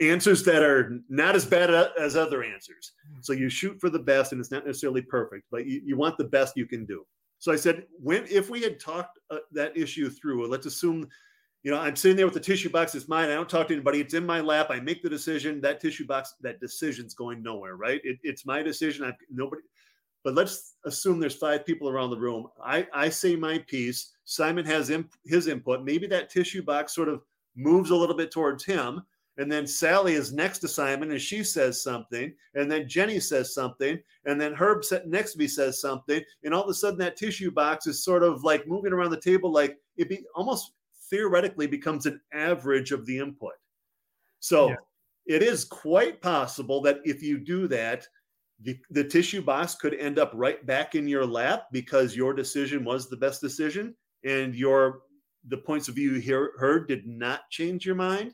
answers 0.01 0.43
that 0.43 0.63
are 0.63 0.99
not 1.09 1.37
as 1.37 1.45
bad 1.45 1.71
as 1.99 2.17
other 2.17 2.43
answers. 2.43 2.93
Hmm. 3.07 3.21
So 3.21 3.33
you 3.33 3.49
shoot 3.49 3.81
for 3.81 3.91
the 3.91 3.99
best, 4.01 4.33
and 4.33 4.41
it's 4.41 4.51
not 4.51 4.67
necessarily 4.67 5.03
perfect, 5.03 5.45
but 5.51 5.67
you, 5.67 5.81
you 5.85 5.97
want 5.97 6.19
the 6.19 6.25
best 6.25 6.57
you 6.57 6.67
can 6.67 6.85
do. 6.85 7.07
So 7.39 7.53
I 7.53 7.57
said, 7.57 7.85
when 8.01 8.25
if 8.29 8.51
we 8.51 8.63
had 8.63 8.81
talked 8.81 9.19
uh, 9.31 9.39
that 9.53 9.77
issue 9.77 10.11
through, 10.11 10.49
let's 10.49 10.67
assume 10.67 11.09
you 11.63 11.71
know, 11.71 11.79
I'm 11.79 11.95
sitting 11.95 12.17
there 12.17 12.27
with 12.27 12.35
the 12.35 12.41
tissue 12.41 12.71
box. 12.71 12.95
It's 12.95 13.09
mine. 13.09 13.31
I 13.31 13.35
don't 13.35 13.49
talk 13.49 13.69
to 13.69 13.75
anybody. 13.75 14.01
It's 14.01 14.15
in 14.15 14.27
my 14.27 14.41
lap. 14.41 14.67
I 14.71 14.81
make 14.81 15.03
the 15.03 15.09
decision. 15.09 15.61
That 15.61 15.81
tissue 15.81 16.07
box, 16.07 16.35
that 16.41 16.61
decision's 16.61 17.15
going 17.15 17.43
nowhere, 17.43 17.77
right? 17.77 18.01
It, 18.03 18.19
it's 18.23 18.45
my 18.45 18.63
decision. 18.63 19.05
I've 19.05 19.15
nobody. 19.31 19.63
But 20.25 20.35
let's 20.35 20.75
assume 20.85 21.21
there's 21.21 21.35
five 21.35 21.65
people 21.65 21.89
around 21.89 22.11
the 22.11 22.19
room. 22.19 22.49
I, 22.65 22.87
I 22.93 23.09
say 23.09 23.37
my 23.37 23.59
piece. 23.59 24.13
Simon 24.25 24.65
has 24.67 24.91
imp, 24.91 25.13
his 25.25 25.47
input. 25.47 25.85
Maybe 25.85 26.07
that 26.09 26.31
tissue 26.31 26.63
box 26.63 26.95
sort 26.95 27.09
of 27.09 27.23
moves 27.57 27.91
a 27.91 27.97
little 27.97 28.17
bit 28.17 28.31
towards 28.31 28.65
him. 28.65 29.03
And 29.39 29.51
then 29.51 29.67
Sally 29.67 30.15
is 30.15 30.33
next 30.33 30.59
to 30.59 30.69
Simon 30.69 31.11
and 31.11 31.21
she 31.21 31.43
says 31.43 31.83
something. 31.83 32.35
And 32.55 32.71
then 32.71 32.89
Jenny 32.89 33.19
says 33.19 33.55
something. 33.55 33.99
And 34.27 34.41
then 34.41 34.53
Herb 34.53 34.83
next 35.07 35.33
to 35.33 35.39
me 35.39 35.49
says 35.49 35.81
something. 35.81 36.23
And 36.45 36.53
all 36.53 36.65
of 36.65 36.69
a 36.69 36.75
sudden, 36.75 36.99
that 36.99 37.17
tissue 37.17 37.51
box 37.51 37.87
is 37.87 38.05
sort 38.05 38.23
of 38.23 38.45
like 38.45 38.69
moving 38.69 38.93
around 38.93 39.11
the 39.11 39.21
table 39.21 39.51
like 39.51 39.79
it 39.97 40.09
be 40.09 40.25
almost 40.35 40.73
theoretically 41.13 41.67
becomes 41.67 42.07
an 42.07 42.21
average 42.33 42.91
of 42.91 43.05
the 43.07 43.19
input. 43.19 43.53
So 44.41 44.71
yeah. 44.71 44.77
it 45.27 45.43
is 45.43 45.65
quite 45.67 46.23
possible 46.23 46.81
that 46.83 47.01
if 47.05 47.23
you 47.23 47.39
do 47.39 47.69
that, 47.69 48.07
the, 48.63 48.79
the 48.91 49.05
tissue 49.05 49.43
box 49.43 49.75
could 49.75 49.95
end 49.95 50.19
up 50.19 50.33
right 50.35 50.65
back 50.65 50.95
in 50.95 51.07
your 51.07 51.27
lap 51.27 51.67
because 51.71 52.17
your 52.17 52.33
decision 52.33 52.83
was 52.83 53.09
the 53.09 53.17
best 53.17 53.41
decision 53.41 53.95
and 54.25 54.55
your 54.55 55.03
the 55.49 55.57
points 55.57 55.89
of 55.89 55.97
view 55.97 56.13
you 56.13 56.21
hear, 56.21 56.53
heard 56.59 56.89
did 56.89 57.07
not 57.07 57.51
change 57.51 57.85
your 57.85 57.97
mind. 57.97 58.33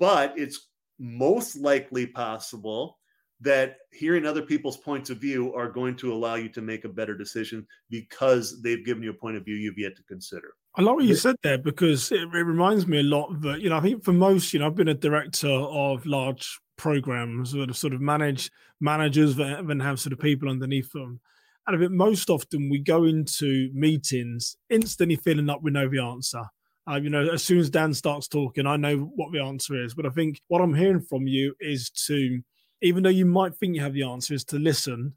But 0.00 0.34
it's 0.36 0.68
most 0.98 1.56
likely 1.56 2.06
possible 2.06 2.98
that 3.40 3.76
hearing 3.92 4.26
other 4.26 4.42
people's 4.42 4.78
points 4.78 5.10
of 5.10 5.18
view 5.18 5.54
are 5.54 5.68
going 5.68 5.94
to 5.96 6.12
allow 6.12 6.36
you 6.36 6.48
to 6.48 6.62
make 6.62 6.84
a 6.84 6.88
better 6.88 7.14
decision 7.14 7.66
because 7.90 8.62
they've 8.62 8.84
given 8.84 9.02
you 9.02 9.10
a 9.10 9.14
point 9.14 9.36
of 9.36 9.44
view 9.44 9.56
you've 9.56 9.78
yet 9.78 9.94
to 9.96 10.02
consider. 10.04 10.54
I 10.78 10.82
like 10.82 10.96
what 10.96 11.04
you 11.04 11.14
said 11.14 11.36
there 11.42 11.56
because 11.56 12.12
it, 12.12 12.20
it 12.20 12.28
reminds 12.28 12.86
me 12.86 13.00
a 13.00 13.02
lot 13.02 13.40
that, 13.40 13.62
you 13.62 13.70
know, 13.70 13.78
I 13.78 13.80
think 13.80 14.04
for 14.04 14.12
most, 14.12 14.52
you 14.52 14.60
know, 14.60 14.66
I've 14.66 14.74
been 14.74 14.88
a 14.88 14.94
director 14.94 15.48
of 15.48 16.04
large 16.04 16.60
programs 16.76 17.52
that 17.52 17.70
have 17.70 17.78
sort 17.78 17.94
of 17.94 18.02
managed 18.02 18.50
managers 18.78 19.36
that 19.36 19.66
then 19.66 19.80
have 19.80 19.98
sort 19.98 20.12
of 20.12 20.18
people 20.18 20.50
underneath 20.50 20.92
them. 20.92 21.18
And 21.66 21.76
I 21.76 21.80
think 21.80 21.92
most 21.92 22.28
often 22.28 22.68
we 22.68 22.78
go 22.78 23.04
into 23.04 23.70
meetings 23.72 24.58
instantly 24.68 25.16
feeling 25.16 25.46
like 25.46 25.62
we 25.62 25.70
know 25.70 25.88
the 25.88 26.02
answer. 26.02 26.42
Uh, 26.88 26.96
you 26.96 27.08
know, 27.08 27.26
as 27.26 27.42
soon 27.42 27.58
as 27.58 27.70
Dan 27.70 27.94
starts 27.94 28.28
talking, 28.28 28.66
I 28.66 28.76
know 28.76 28.98
what 28.98 29.32
the 29.32 29.40
answer 29.40 29.82
is. 29.82 29.94
But 29.94 30.04
I 30.04 30.10
think 30.10 30.42
what 30.48 30.60
I'm 30.60 30.74
hearing 30.74 31.00
from 31.00 31.26
you 31.26 31.54
is 31.58 31.88
to, 32.06 32.40
even 32.82 33.02
though 33.02 33.08
you 33.08 33.24
might 33.24 33.56
think 33.56 33.74
you 33.74 33.80
have 33.80 33.94
the 33.94 34.04
answer, 34.04 34.34
is 34.34 34.44
to 34.44 34.58
listen, 34.58 35.14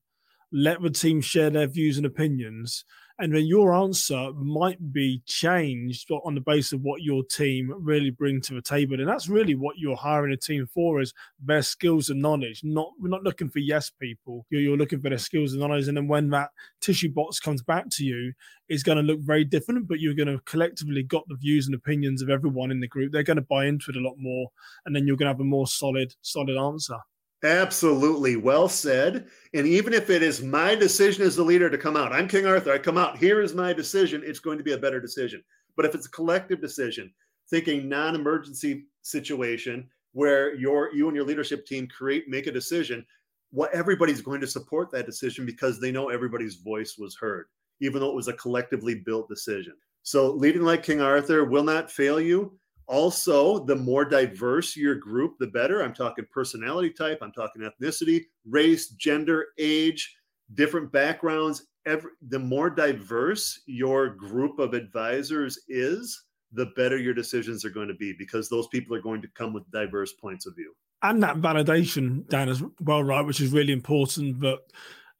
let 0.53 0.81
the 0.81 0.89
team 0.89 1.19
share 1.19 1.49
their 1.49 1.67
views 1.67 1.97
and 1.97 2.05
opinions, 2.05 2.85
and 3.19 3.35
then 3.35 3.45
your 3.45 3.73
answer 3.73 4.31
might 4.33 4.93
be 4.93 5.21
changed 5.25 6.09
on 6.09 6.35
the 6.35 6.41
basis 6.41 6.71
of 6.71 6.81
what 6.81 7.01
your 7.01 7.21
team 7.25 7.71
really 7.77 8.11
bring 8.11 8.39
to 8.41 8.53
the 8.53 8.61
table. 8.61 8.97
And 8.97 9.09
that's 9.09 9.27
really 9.27 9.55
what 9.55 9.77
you're 9.77 9.97
hiring 9.97 10.31
a 10.31 10.37
team 10.37 10.65
for 10.73 11.01
is 11.01 11.13
their 11.43 11.61
skills 11.61 12.09
and 12.09 12.21
knowledge 12.21 12.61
not 12.63 12.91
we're 12.97 13.09
not 13.09 13.23
looking 13.23 13.49
for 13.49 13.59
yes 13.59 13.89
people. 13.89 14.45
You're, 14.49 14.61
you're 14.61 14.77
looking 14.77 15.01
for 15.01 15.09
their 15.09 15.17
skills 15.17 15.51
and 15.51 15.59
knowledge 15.59 15.89
and 15.89 15.97
then 15.97 16.07
when 16.07 16.29
that 16.29 16.49
tissue 16.79 17.11
box 17.11 17.39
comes 17.39 17.61
back 17.61 17.89
to 17.91 18.05
you 18.05 18.31
it's 18.69 18.83
going 18.83 18.97
to 18.97 19.03
look 19.03 19.19
very 19.19 19.43
different 19.43 19.87
but 19.87 19.99
you're 19.99 20.13
going 20.13 20.27
to 20.27 20.39
collectively 20.45 21.03
got 21.03 21.27
the 21.27 21.35
views 21.35 21.65
and 21.65 21.75
opinions 21.75 22.21
of 22.21 22.29
everyone 22.29 22.71
in 22.71 22.79
the 22.79 22.87
group. 22.87 23.11
They're 23.11 23.23
going 23.23 23.35
to 23.35 23.43
buy 23.43 23.65
into 23.65 23.89
it 23.89 23.97
a 23.97 24.01
lot 24.01 24.15
more 24.17 24.47
and 24.85 24.95
then 24.95 25.05
you're 25.05 25.17
going 25.17 25.27
to 25.27 25.33
have 25.33 25.41
a 25.41 25.43
more 25.43 25.67
solid 25.67 26.15
solid 26.21 26.57
answer 26.57 26.97
Absolutely. 27.43 28.35
Well 28.35 28.67
said. 28.67 29.27
And 29.53 29.65
even 29.65 29.93
if 29.93 30.09
it 30.09 30.21
is 30.21 30.41
my 30.41 30.75
decision 30.75 31.23
as 31.23 31.35
the 31.35 31.43
leader 31.43 31.69
to 31.69 31.77
come 31.77 31.95
out, 31.95 32.11
I'm 32.11 32.27
King 32.27 32.45
Arthur, 32.45 32.71
I 32.71 32.77
come 32.77 32.97
out, 32.97 33.17
here 33.17 33.41
is 33.41 33.53
my 33.53 33.71
decision, 33.71 34.21
it's 34.25 34.39
going 34.39 34.57
to 34.57 34.63
be 34.63 34.73
a 34.73 34.77
better 34.77 34.99
decision. 34.99 35.43
But 35.75 35.85
if 35.85 35.95
it's 35.95 36.07
a 36.07 36.11
collective 36.11 36.59
decision, 36.61 37.13
thinking 37.49 37.87
non 37.87 38.15
emergency 38.15 38.85
situation 39.01 39.87
where 40.11 40.53
your 40.55 40.93
you 40.93 41.07
and 41.07 41.15
your 41.15 41.25
leadership 41.25 41.65
team 41.65 41.87
create, 41.87 42.27
make 42.27 42.47
a 42.47 42.51
decision, 42.51 43.05
what 43.51 43.73
everybody's 43.73 44.21
going 44.21 44.41
to 44.41 44.47
support 44.47 44.91
that 44.91 45.05
decision 45.05 45.45
because 45.45 45.79
they 45.79 45.91
know 45.91 46.09
everybody's 46.09 46.55
voice 46.55 46.97
was 46.97 47.15
heard, 47.15 47.47
even 47.79 48.01
though 48.01 48.09
it 48.09 48.15
was 48.15 48.27
a 48.27 48.33
collectively 48.33 48.95
built 48.95 49.29
decision. 49.29 49.73
So 50.03 50.31
leading 50.31 50.63
like 50.63 50.83
King 50.83 51.01
Arthur 51.01 51.45
will 51.45 51.63
not 51.63 51.91
fail 51.91 52.19
you 52.19 52.59
also, 52.89 53.63
the 53.65 53.75
more 53.75 54.03
diverse 54.03 54.75
your 54.75 54.95
group, 54.95 55.37
the 55.37 55.47
better. 55.47 55.81
I'm 55.81 55.93
talking 55.93 56.25
personality 56.31 56.89
type, 56.89 57.19
I'm 57.21 57.31
talking 57.31 57.61
ethnicity, 57.61 58.25
race, 58.45 58.89
gender, 58.89 59.49
age, 59.59 60.15
different 60.55 60.91
backgrounds. 60.91 61.67
Every, 61.85 62.11
the 62.29 62.39
more 62.39 62.69
diverse 62.69 63.61
your 63.67 64.09
group 64.09 64.57
of 64.57 64.73
advisors 64.73 65.59
is, 65.67 66.25
the 66.51 66.65
better 66.75 66.97
your 66.97 67.13
decisions 67.13 67.63
are 67.63 67.69
going 67.69 67.87
to 67.87 67.93
be 67.93 68.13
because 68.17 68.49
those 68.49 68.67
people 68.69 68.95
are 68.95 69.01
going 69.01 69.21
to 69.21 69.27
come 69.35 69.53
with 69.53 69.69
diverse 69.71 70.13
points 70.13 70.47
of 70.47 70.55
view. 70.55 70.73
And 71.03 71.21
that 71.21 71.37
validation, 71.37 72.27
Dan, 72.27 72.49
as 72.49 72.63
well, 72.81 73.03
right, 73.03 73.23
which 73.23 73.39
is 73.39 73.53
really 73.53 73.71
important. 73.71 74.39
But 74.39 74.61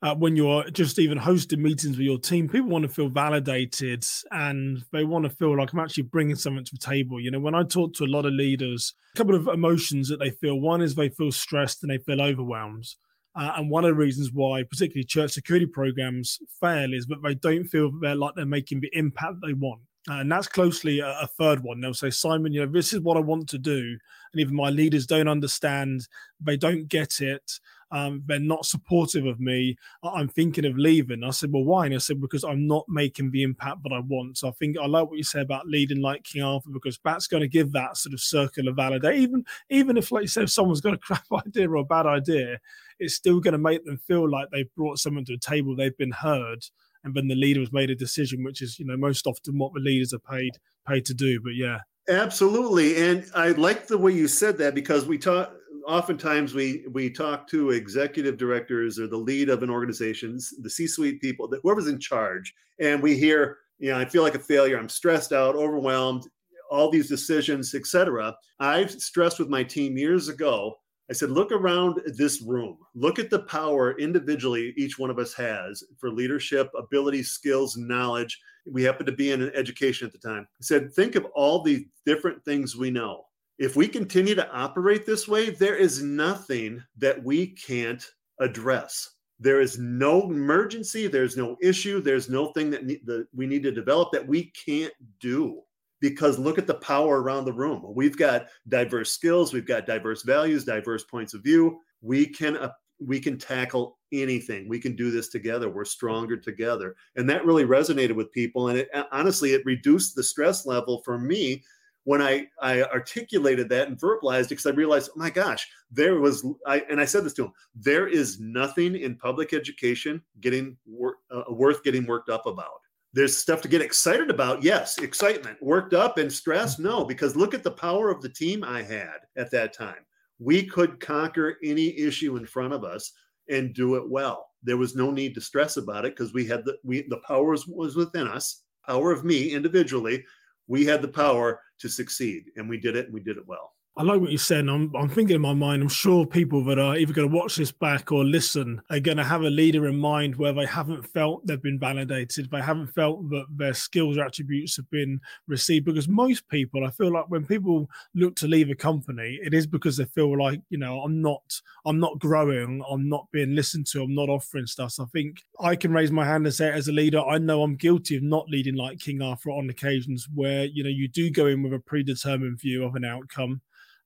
uh, 0.01 0.15
when 0.15 0.35
you're 0.35 0.63
just 0.71 0.97
even 0.97 1.17
hosting 1.17 1.61
meetings 1.61 1.97
with 1.97 2.05
your 2.05 2.17
team, 2.17 2.47
people 2.47 2.69
want 2.69 2.83
to 2.83 2.89
feel 2.89 3.09
validated 3.09 4.05
and 4.31 4.83
they 4.93 5.03
want 5.03 5.25
to 5.25 5.29
feel 5.29 5.57
like 5.57 5.73
I'm 5.73 5.79
actually 5.79 6.03
bringing 6.03 6.35
something 6.35 6.63
to 6.63 6.71
the 6.75 6.79
table. 6.79 7.19
You 7.19 7.31
know, 7.31 7.39
when 7.39 7.55
I 7.55 7.63
talk 7.63 7.93
to 7.95 8.05
a 8.05 8.07
lot 8.07 8.25
of 8.25 8.33
leaders, 8.33 8.93
a 9.13 9.17
couple 9.17 9.35
of 9.35 9.47
emotions 9.47 10.07
that 10.07 10.19
they 10.19 10.29
feel 10.29 10.59
one 10.59 10.81
is 10.81 10.95
they 10.95 11.09
feel 11.09 11.31
stressed 11.31 11.83
and 11.83 11.91
they 11.91 11.97
feel 11.97 12.21
overwhelmed. 12.21 12.87
Uh, 13.35 13.53
and 13.57 13.69
one 13.69 13.83
of 13.83 13.89
the 13.89 13.95
reasons 13.95 14.31
why, 14.33 14.63
particularly 14.63 15.03
church 15.03 15.31
security 15.31 15.65
programs, 15.65 16.39
fail 16.59 16.93
is 16.93 17.05
that 17.07 17.21
they 17.23 17.35
don't 17.35 17.65
feel 17.65 17.91
they're 18.01 18.15
like 18.15 18.35
they're 18.35 18.45
making 18.45 18.79
the 18.79 18.89
impact 18.93 19.35
they 19.45 19.53
want. 19.53 19.81
Uh, 20.09 20.21
and 20.21 20.31
that's 20.31 20.47
closely 20.47 20.99
a, 20.99 21.09
a, 21.21 21.27
third 21.27 21.61
one. 21.61 21.81
They'll 21.81 21.93
say, 21.93 22.09
Simon, 22.09 22.53
you 22.53 22.65
know, 22.65 22.71
this 22.71 22.93
is 22.93 23.01
what 23.01 23.17
I 23.17 23.19
want 23.19 23.49
to 23.49 23.57
do. 23.57 23.97
And 24.33 24.41
even 24.41 24.55
my 24.55 24.69
leaders 24.69 25.05
don't 25.05 25.27
understand, 25.27 26.07
they 26.39 26.57
don't 26.57 26.87
get 26.87 27.19
it 27.19 27.59
um, 27.91 28.23
they're 28.25 28.39
not 28.39 28.65
supportive 28.65 29.25
of 29.25 29.39
me. 29.39 29.75
I'm 30.03 30.27
thinking 30.27 30.65
of 30.65 30.77
leaving. 30.77 31.23
I 31.23 31.31
said, 31.31 31.51
well, 31.51 31.63
why? 31.63 31.85
And 31.85 31.95
I 31.95 31.97
said, 31.97 32.21
because 32.21 32.43
I'm 32.43 32.67
not 32.67 32.85
making 32.87 33.31
the 33.31 33.43
impact 33.43 33.83
that 33.83 33.93
I 33.93 33.99
want. 33.99 34.37
So 34.37 34.47
I 34.47 34.51
think 34.51 34.77
I 34.77 34.85
like 34.85 35.07
what 35.07 35.17
you 35.17 35.23
say 35.23 35.41
about 35.41 35.67
leading 35.67 36.01
like 36.01 36.23
King 36.23 36.43
Arthur 36.43 36.69
because 36.71 36.99
that's 37.03 37.27
going 37.27 37.41
to 37.41 37.47
give 37.47 37.71
that 37.73 37.97
sort 37.97 38.13
of 38.13 38.19
circular 38.19 38.71
validation. 38.71 39.15
Even 39.15 39.45
even 39.69 39.97
if, 39.97 40.11
like 40.11 40.23
you 40.23 40.27
said, 40.27 40.43
if 40.43 40.51
someone's 40.51 40.81
got 40.81 40.93
a 40.93 40.97
crap 40.99 41.25
idea 41.45 41.69
or 41.69 41.77
a 41.77 41.83
bad 41.83 42.05
idea, 42.05 42.59
it's 42.99 43.15
still 43.15 43.39
going 43.39 43.53
to 43.53 43.57
make 43.57 43.83
them 43.85 43.97
feel 43.97 44.29
like 44.29 44.49
they've 44.51 44.73
brought 44.75 44.99
someone 44.99 45.25
to 45.25 45.33
the 45.33 45.39
table, 45.39 45.75
they've 45.75 45.97
been 45.97 46.11
heard, 46.11 46.65
and 47.03 47.13
then 47.15 47.27
the 47.27 47.35
leader 47.35 47.59
has 47.59 47.71
made 47.71 47.89
a 47.89 47.95
decision, 47.95 48.43
which 48.43 48.61
is, 48.61 48.77
you 48.77 48.85
know, 48.85 48.97
most 48.97 49.25
often 49.25 49.57
what 49.57 49.73
the 49.73 49.79
leaders 49.79 50.13
are 50.13 50.19
paid 50.19 50.51
paid 50.87 51.05
to 51.05 51.13
do. 51.13 51.39
But 51.41 51.55
yeah. 51.55 51.79
Absolutely. 52.07 52.97
And 52.97 53.25
I 53.35 53.49
like 53.49 53.85
the 53.85 53.97
way 53.97 54.11
you 54.11 54.27
said 54.27 54.57
that 54.57 54.73
because 54.73 55.05
we 55.05 55.19
talk 55.19 55.53
oftentimes 55.87 56.53
we 56.53 56.85
we 56.91 57.09
talk 57.09 57.47
to 57.49 57.71
executive 57.71 58.37
directors 58.37 58.99
or 58.99 59.07
the 59.07 59.17
lead 59.17 59.49
of 59.49 59.63
an 59.63 59.69
organization, 59.69 60.39
the 60.61 60.69
C-suite 60.69 61.21
people, 61.21 61.51
whoever's 61.63 61.87
in 61.87 61.99
charge, 61.99 62.53
and 62.79 63.01
we 63.01 63.17
hear, 63.17 63.57
you 63.77 63.89
know, 63.91 63.99
I 63.99 64.05
feel 64.05 64.23
like 64.23 64.35
a 64.35 64.39
failure. 64.39 64.77
I'm 64.77 64.89
stressed 64.89 65.31
out, 65.33 65.55
overwhelmed, 65.55 66.27
all 66.69 66.89
these 66.89 67.09
decisions, 67.09 67.73
etc. 67.73 68.35
I've 68.59 68.91
stressed 68.91 69.39
with 69.39 69.49
my 69.49 69.63
team 69.63 69.97
years 69.97 70.29
ago. 70.29 70.75
I 71.09 71.13
said, 71.13 71.31
look 71.31 71.51
around 71.51 71.99
this 72.17 72.39
room. 72.41 72.77
Look 72.93 73.17
at 73.17 73.31
the 73.31 73.39
power 73.39 73.97
individually 73.97 74.75
each 74.77 74.99
one 74.99 75.09
of 75.09 75.17
us 75.17 75.33
has 75.33 75.83
for 75.97 76.11
leadership, 76.11 76.69
ability, 76.77 77.23
skills, 77.23 77.77
knowledge. 77.77 78.39
We 78.67 78.83
happen 78.83 79.07
to 79.07 79.11
be 79.11 79.31
in 79.31 79.41
an 79.41 79.51
education 79.55 80.05
at 80.05 80.11
the 80.11 80.19
time. 80.19 80.47
I 80.47 80.61
said, 80.61 80.93
think 80.93 81.15
of 81.15 81.25
all 81.33 81.63
the 81.63 81.87
different 82.05 82.45
things 82.45 82.75
we 82.75 82.91
know 82.91 83.25
if 83.59 83.75
we 83.75 83.89
continue 83.89 84.35
to 84.35 84.49
operate 84.51 85.05
this 85.05 85.27
way, 85.27 85.49
there 85.49 85.75
is 85.75 86.01
nothing 86.01 86.81
that 86.97 87.21
we 87.21 87.47
can't 87.47 88.09
address. 88.39 89.15
There 89.37 89.59
is 89.59 89.77
no 89.77 90.23
emergency, 90.23 91.07
there's 91.07 91.35
no 91.35 91.57
issue, 91.61 92.01
there's 92.01 92.29
no 92.29 92.53
thing 92.53 92.69
that, 92.71 92.85
ne- 92.85 93.01
that 93.05 93.27
we 93.35 93.45
need 93.45 93.63
to 93.63 93.71
develop 93.71 94.11
that 94.13 94.25
we 94.25 94.51
can't 94.51 94.93
do. 95.19 95.61
Because 96.01 96.39
look 96.39 96.57
at 96.57 96.67
the 96.67 96.75
power 96.75 97.21
around 97.21 97.43
the 97.43 97.53
room. 97.53 97.83
We've 97.93 98.17
got 98.17 98.47
diverse 98.69 99.11
skills, 99.11 99.51
we've 99.51 99.67
got 99.67 99.85
diverse 99.85 100.23
values, 100.23 100.63
diverse 100.63 101.03
points 101.03 101.33
of 101.33 101.43
view. 101.43 101.79
We 102.01 102.25
can 102.25 102.55
uh, 102.55 102.71
we 103.05 103.19
can 103.19 103.37
tackle 103.37 103.97
anything. 104.13 104.69
We 104.69 104.79
can 104.79 104.95
do 104.95 105.11
this 105.11 105.27
together. 105.27 105.69
We're 105.69 105.85
stronger 105.85 106.37
together. 106.37 106.95
And 107.17 107.29
that 107.29 107.45
really 107.45 107.65
resonated 107.65 108.15
with 108.15 108.31
people. 108.31 108.69
And 108.69 108.79
it, 108.79 108.89
honestly, 109.11 109.51
it 109.51 109.65
reduced 109.65 110.15
the 110.15 110.23
stress 110.23 110.65
level 110.65 111.01
for 111.03 111.17
me 111.17 111.63
when 112.05 112.21
I, 112.21 112.47
I 112.61 112.83
articulated 112.83 113.69
that 113.69 113.87
and 113.87 113.99
verbalized 113.99 114.49
because 114.49 114.65
I 114.65 114.71
realized, 114.71 115.11
oh 115.15 115.19
my 115.19 115.29
gosh, 115.29 115.67
there 115.91 116.19
was, 116.19 116.45
I, 116.65 116.83
and 116.89 116.99
I 116.99 117.05
said 117.05 117.23
this 117.23 117.33
to 117.33 117.45
him, 117.45 117.51
there 117.75 118.07
is 118.07 118.39
nothing 118.39 118.95
in 118.95 119.15
public 119.15 119.53
education 119.53 120.21
getting 120.39 120.77
wor- 120.85 121.17
uh, 121.31 121.43
worth 121.49 121.83
getting 121.83 122.05
worked 122.05 122.29
up 122.29 122.45
about. 122.45 122.79
There's 123.13 123.35
stuff 123.35 123.61
to 123.61 123.67
get 123.67 123.81
excited 123.81 124.29
about. 124.29 124.63
Yes, 124.63 124.99
excitement. 124.99 125.61
Worked 125.61 125.93
up 125.93 126.17
and 126.19 126.31
stressed? 126.31 126.79
No, 126.79 127.03
because 127.03 127.35
look 127.35 127.53
at 127.53 127.63
the 127.63 127.71
power 127.71 128.09
of 128.09 128.21
the 128.21 128.29
team 128.29 128.63
I 128.63 128.83
had 128.83 129.17
at 129.35 129.51
that 129.51 129.73
time. 129.73 130.05
We 130.37 130.65
could 130.65 130.99
conquer 130.99 131.57
any 131.63 131.97
issue 131.97 132.37
in 132.37 132.45
front 132.45 132.73
of 132.73 132.83
us 132.83 133.11
and 133.49 133.73
do 133.73 133.95
it 133.95 134.09
well. 134.09 134.47
There 134.61 134.77
was 134.77 134.95
no 134.95 135.09
need 135.09 135.33
to 135.35 135.41
stress 135.41 135.77
about 135.77 136.05
it 136.05 136.15
because 136.15 136.33
we 136.33 136.45
had 136.45 136.63
the 136.65 136.77
we 136.83 137.07
the 137.09 137.21
power 137.27 137.51
was, 137.51 137.65
was 137.67 137.95
within 137.95 138.27
us, 138.27 138.63
power 138.85 139.11
of 139.11 139.25
me 139.25 139.51
individually. 139.51 140.23
We 140.67 140.85
had 140.85 141.01
the 141.01 141.07
power 141.07 141.61
to 141.79 141.89
succeed. 141.89 142.45
And 142.55 142.69
we 142.69 142.77
did 142.77 142.95
it 142.95 143.05
and 143.05 143.13
we 143.13 143.21
did 143.21 143.37
it 143.37 143.47
well. 143.47 143.73
I 143.97 144.03
like 144.03 144.21
what 144.21 144.31
you 144.31 144.37
said. 144.37 144.69
I'm, 144.69 144.95
I'm 144.95 145.09
thinking 145.09 145.35
in 145.35 145.41
my 145.41 145.53
mind, 145.53 145.81
I'm 145.81 145.89
sure 145.89 146.25
people 146.25 146.63
that 146.65 146.79
are 146.79 146.95
either 146.95 147.11
going 147.11 147.29
to 147.29 147.35
watch 147.35 147.57
this 147.57 147.73
back 147.73 148.13
or 148.13 148.23
listen 148.23 148.81
are 148.89 149.01
going 149.01 149.17
to 149.17 149.25
have 149.25 149.41
a 149.41 149.49
leader 149.49 149.87
in 149.87 149.97
mind 149.97 150.37
where 150.37 150.53
they 150.53 150.65
haven't 150.65 151.03
felt 151.03 151.45
they've 151.45 151.61
been 151.61 151.79
validated. 151.79 152.49
They 152.49 152.61
haven't 152.61 152.93
felt 152.93 153.29
that 153.31 153.47
their 153.49 153.73
skills 153.73 154.17
or 154.17 154.23
attributes 154.23 154.77
have 154.77 154.89
been 154.89 155.19
received. 155.47 155.83
Because 155.83 156.07
most 156.07 156.47
people, 156.47 156.85
I 156.85 156.91
feel 156.91 157.11
like 157.11 157.29
when 157.29 157.45
people 157.45 157.89
look 158.15 158.37
to 158.37 158.47
leave 158.47 158.69
a 158.69 158.75
company, 158.75 159.37
it 159.43 159.53
is 159.53 159.67
because 159.67 159.97
they 159.97 160.05
feel 160.05 160.39
like, 160.39 160.61
you 160.69 160.77
know, 160.77 161.01
I'm 161.01 161.21
not, 161.21 161.59
I'm 161.85 161.99
not 161.99 162.19
growing, 162.19 162.81
I'm 162.89 163.09
not 163.09 163.27
being 163.33 163.53
listened 163.53 163.87
to, 163.87 164.03
I'm 164.03 164.15
not 164.15 164.29
offering 164.29 164.65
stuff. 164.65 164.91
So 164.91 165.03
I 165.03 165.07
think 165.07 165.43
I 165.59 165.75
can 165.75 165.91
raise 165.91 166.11
my 166.11 166.23
hand 166.23 166.45
and 166.45 166.55
say, 166.55 166.71
as 166.71 166.87
a 166.87 166.93
leader, 166.93 167.19
I 167.19 167.37
know 167.37 167.63
I'm 167.63 167.75
guilty 167.75 168.15
of 168.15 168.23
not 168.23 168.47
leading 168.47 168.75
like 168.75 168.99
King 168.99 169.21
Arthur 169.21 169.49
on 169.49 169.69
occasions 169.69 170.25
where, 170.33 170.63
you 170.63 170.83
know, 170.85 170.89
you 170.89 171.09
do 171.09 171.29
go 171.29 171.47
in 171.47 171.63
with 171.63 171.73
a 171.73 171.79
predetermined 171.79 172.61
view 172.61 172.85
of 172.85 172.95
an 172.95 173.03
outcome 173.03 173.59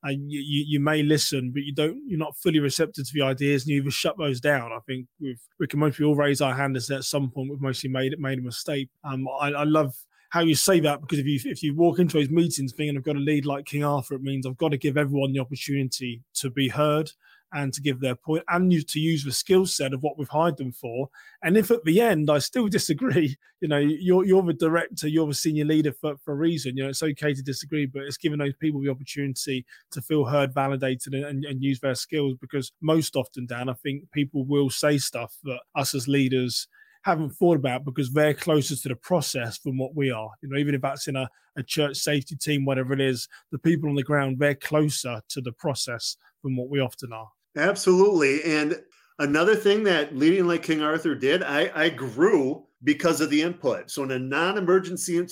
and 0.04 0.32
you, 0.32 0.40
you, 0.40 0.66
you, 0.68 0.80
may 0.80 1.02
listen, 1.02 1.52
but 1.52 1.64
you 1.64 1.74
don't, 1.74 2.02
you're 2.08 2.20
not 2.20 2.36
fully 2.38 2.60
receptive 2.60 3.06
to 3.06 3.12
the 3.14 3.22
ideas, 3.22 3.64
and 3.64 3.72
you 3.72 3.82
either 3.82 3.92
shut 3.92 4.18
those 4.18 4.42
down. 4.42 4.72
I 4.72 4.80
think 4.86 5.08
we've, 5.20 5.40
we 5.60 5.68
can 5.68 5.80
mostly 5.80 6.06
all 6.06 6.16
raise 6.16 6.42
our 6.42 6.54
hand 6.54 6.76
and 6.76 6.84
say 6.84 6.96
at 6.96 7.04
some 7.06 7.32
point 7.32 7.50
we've 7.50 7.62
mostly 7.62 7.90
made 7.90 8.14
it 8.14 8.20
made 8.20 8.40
a 8.40 8.42
mistake. 8.42 8.90
Um, 9.04 9.28
I, 9.40 9.50
I 9.50 9.64
love 9.64 9.94
how 10.30 10.42
you 10.42 10.56
say 10.56 10.80
that 10.80 11.00
because 11.00 11.20
if 11.20 11.26
you 11.26 11.40
if 11.46 11.62
you 11.62 11.76
walk 11.76 12.00
into 12.00 12.18
those 12.18 12.30
meetings 12.30 12.74
thinking 12.74 12.98
I've 12.98 13.04
got 13.04 13.14
to 13.14 13.20
lead 13.20 13.46
like 13.46 13.66
King 13.66 13.84
Arthur, 13.84 14.16
it 14.16 14.24
means 14.24 14.46
I've 14.46 14.58
got 14.58 14.70
to 14.70 14.78
give 14.78 14.98
everyone 14.98 15.32
the 15.32 15.40
opportunity 15.40 16.24
to 16.36 16.50
be 16.50 16.68
heard 16.68 17.12
and 17.54 17.74
to 17.74 17.82
give 17.82 18.00
their 18.00 18.16
point 18.16 18.44
and 18.50 18.72
to 18.88 19.00
use 19.00 19.24
the 19.24 19.32
skill 19.32 19.66
set 19.66 19.94
of 19.94 20.02
what 20.02 20.18
we've 20.18 20.30
hired 20.30 20.58
them 20.58 20.72
for. 20.72 21.10
And 21.44 21.56
if 21.56 21.72
at 21.72 21.84
the 21.84 22.02
end 22.02 22.30
I 22.30 22.40
still 22.40 22.68
disagree, 22.70 23.38
you 23.62 23.68
know, 23.68 23.78
you're 23.78 24.26
you're 24.26 24.44
the 24.44 24.54
director, 24.54 25.08
you're 25.08 25.28
the 25.28 25.34
senior 25.34 25.66
leader 25.66 25.94
for, 25.94 26.16
for 26.18 26.34
a 26.34 26.38
reason. 26.38 26.76
You 26.76 26.84
know, 26.84 26.90
it's 26.90 27.04
okay 27.04 27.34
to 27.34 27.42
disagree, 27.42 27.86
but 27.86 28.04
it's 28.04 28.18
giving 28.18 28.40
those 28.40 28.56
people 28.60 28.82
the 28.82 28.90
opportunity 28.90 29.66
to 29.92 30.02
feel 30.02 30.26
heard, 30.26 30.54
validated, 30.54 31.14
and, 31.14 31.46
and 31.46 31.64
use 31.64 31.80
their 31.80 31.96
skills 31.96 32.36
because 32.42 32.72
most 32.82 33.16
often, 33.16 33.46
Dan, 33.46 33.70
I 33.70 33.74
think 33.74 34.12
people 34.12 34.46
will 34.46 34.70
say 34.70 34.98
stuff 34.98 35.36
that 35.44 35.60
us 35.76 35.94
as 35.94 36.08
leaders 36.08 36.68
haven't 37.04 37.32
thought 37.32 37.58
about 37.58 37.84
because 37.86 38.12
they're 38.12 38.34
closer 38.34 38.76
to 38.76 38.90
the 38.90 38.96
process 38.96 39.60
than 39.60 39.78
what 39.78 39.94
we 39.96 40.10
are. 40.10 40.30
You 40.42 40.50
know, 40.50 40.58
even 40.58 40.74
if 40.74 40.82
that's 40.82 41.08
in 41.08 41.18
a, 41.18 41.30
a 41.58 41.64
church 41.64 41.98
safety 41.98 42.36
team, 42.36 42.66
whatever 42.66 42.94
it 42.94 43.02
is, 43.02 43.28
the 43.52 43.60
people 43.60 43.90
on 43.90 43.96
the 43.96 44.04
ground, 44.04 44.40
they're 44.40 44.56
closer 44.56 45.22
to 45.30 45.42
the 45.42 45.52
process 45.52 46.18
than 46.44 46.56
what 46.56 46.70
we 46.70 46.80
often 46.80 47.14
are. 47.14 47.30
Absolutely. 47.56 48.44
And 48.44 48.82
another 49.20 49.56
thing 49.56 49.84
that 49.84 50.16
leading 50.16 50.48
like 50.48 50.64
King 50.64 50.82
Arthur 50.82 51.16
did, 51.16 51.44
I, 51.44 51.72
I 51.76 51.90
grew 51.90 52.66
because 52.84 53.22
of 53.22 53.30
the 53.30 53.42
input. 53.42 53.90
So 53.92 54.04
in 54.04 54.12
a 54.12 54.20
non-emergency 54.20 55.26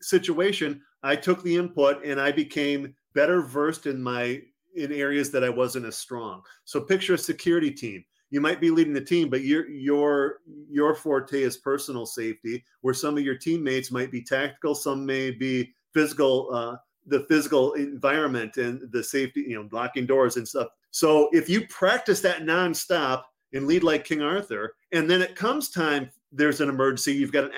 situation, 0.00 0.80
I 1.02 1.16
took 1.16 1.42
the 1.42 1.56
input 1.56 2.04
and 2.04 2.20
I 2.20 2.32
became 2.32 2.94
better 3.14 3.42
versed 3.42 3.86
in 3.86 4.02
my 4.02 4.42
in 4.74 4.92
areas 4.92 5.30
that 5.30 5.42
I 5.42 5.48
wasn't 5.48 5.86
as 5.86 5.96
strong. 5.96 6.42
So 6.64 6.80
picture 6.80 7.14
a 7.14 7.18
security 7.18 7.70
team. 7.70 8.04
You 8.30 8.40
might 8.40 8.60
be 8.60 8.70
leading 8.70 8.92
the 8.92 9.00
team, 9.00 9.30
but 9.30 9.42
your 9.42 9.68
your 9.68 10.38
your 10.68 10.94
forte 10.94 11.40
is 11.42 11.56
personal 11.56 12.06
safety, 12.06 12.64
where 12.80 12.92
some 12.94 13.16
of 13.16 13.24
your 13.24 13.36
teammates 13.38 13.90
might 13.90 14.10
be 14.10 14.22
tactical, 14.22 14.74
some 14.74 15.06
may 15.06 15.30
be 15.30 15.74
physical, 15.94 16.50
uh, 16.52 16.76
the 17.06 17.20
physical 17.20 17.72
environment 17.74 18.56
and 18.56 18.82
the 18.90 19.02
safety, 19.02 19.44
you 19.48 19.54
know, 19.54 19.68
locking 19.72 20.06
doors 20.06 20.36
and 20.36 20.46
stuff. 20.46 20.68
So 20.96 21.28
if 21.32 21.46
you 21.46 21.66
practice 21.66 22.22
that 22.22 22.44
nonstop 22.44 23.24
and 23.52 23.66
lead 23.66 23.82
like 23.82 24.06
King 24.06 24.22
Arthur, 24.22 24.72
and 24.92 25.10
then 25.10 25.20
it 25.20 25.36
comes 25.36 25.68
time, 25.68 26.08
there's 26.32 26.62
an 26.62 26.70
emergency, 26.70 27.12
you've 27.12 27.32
got 27.32 27.44
an 27.44 27.50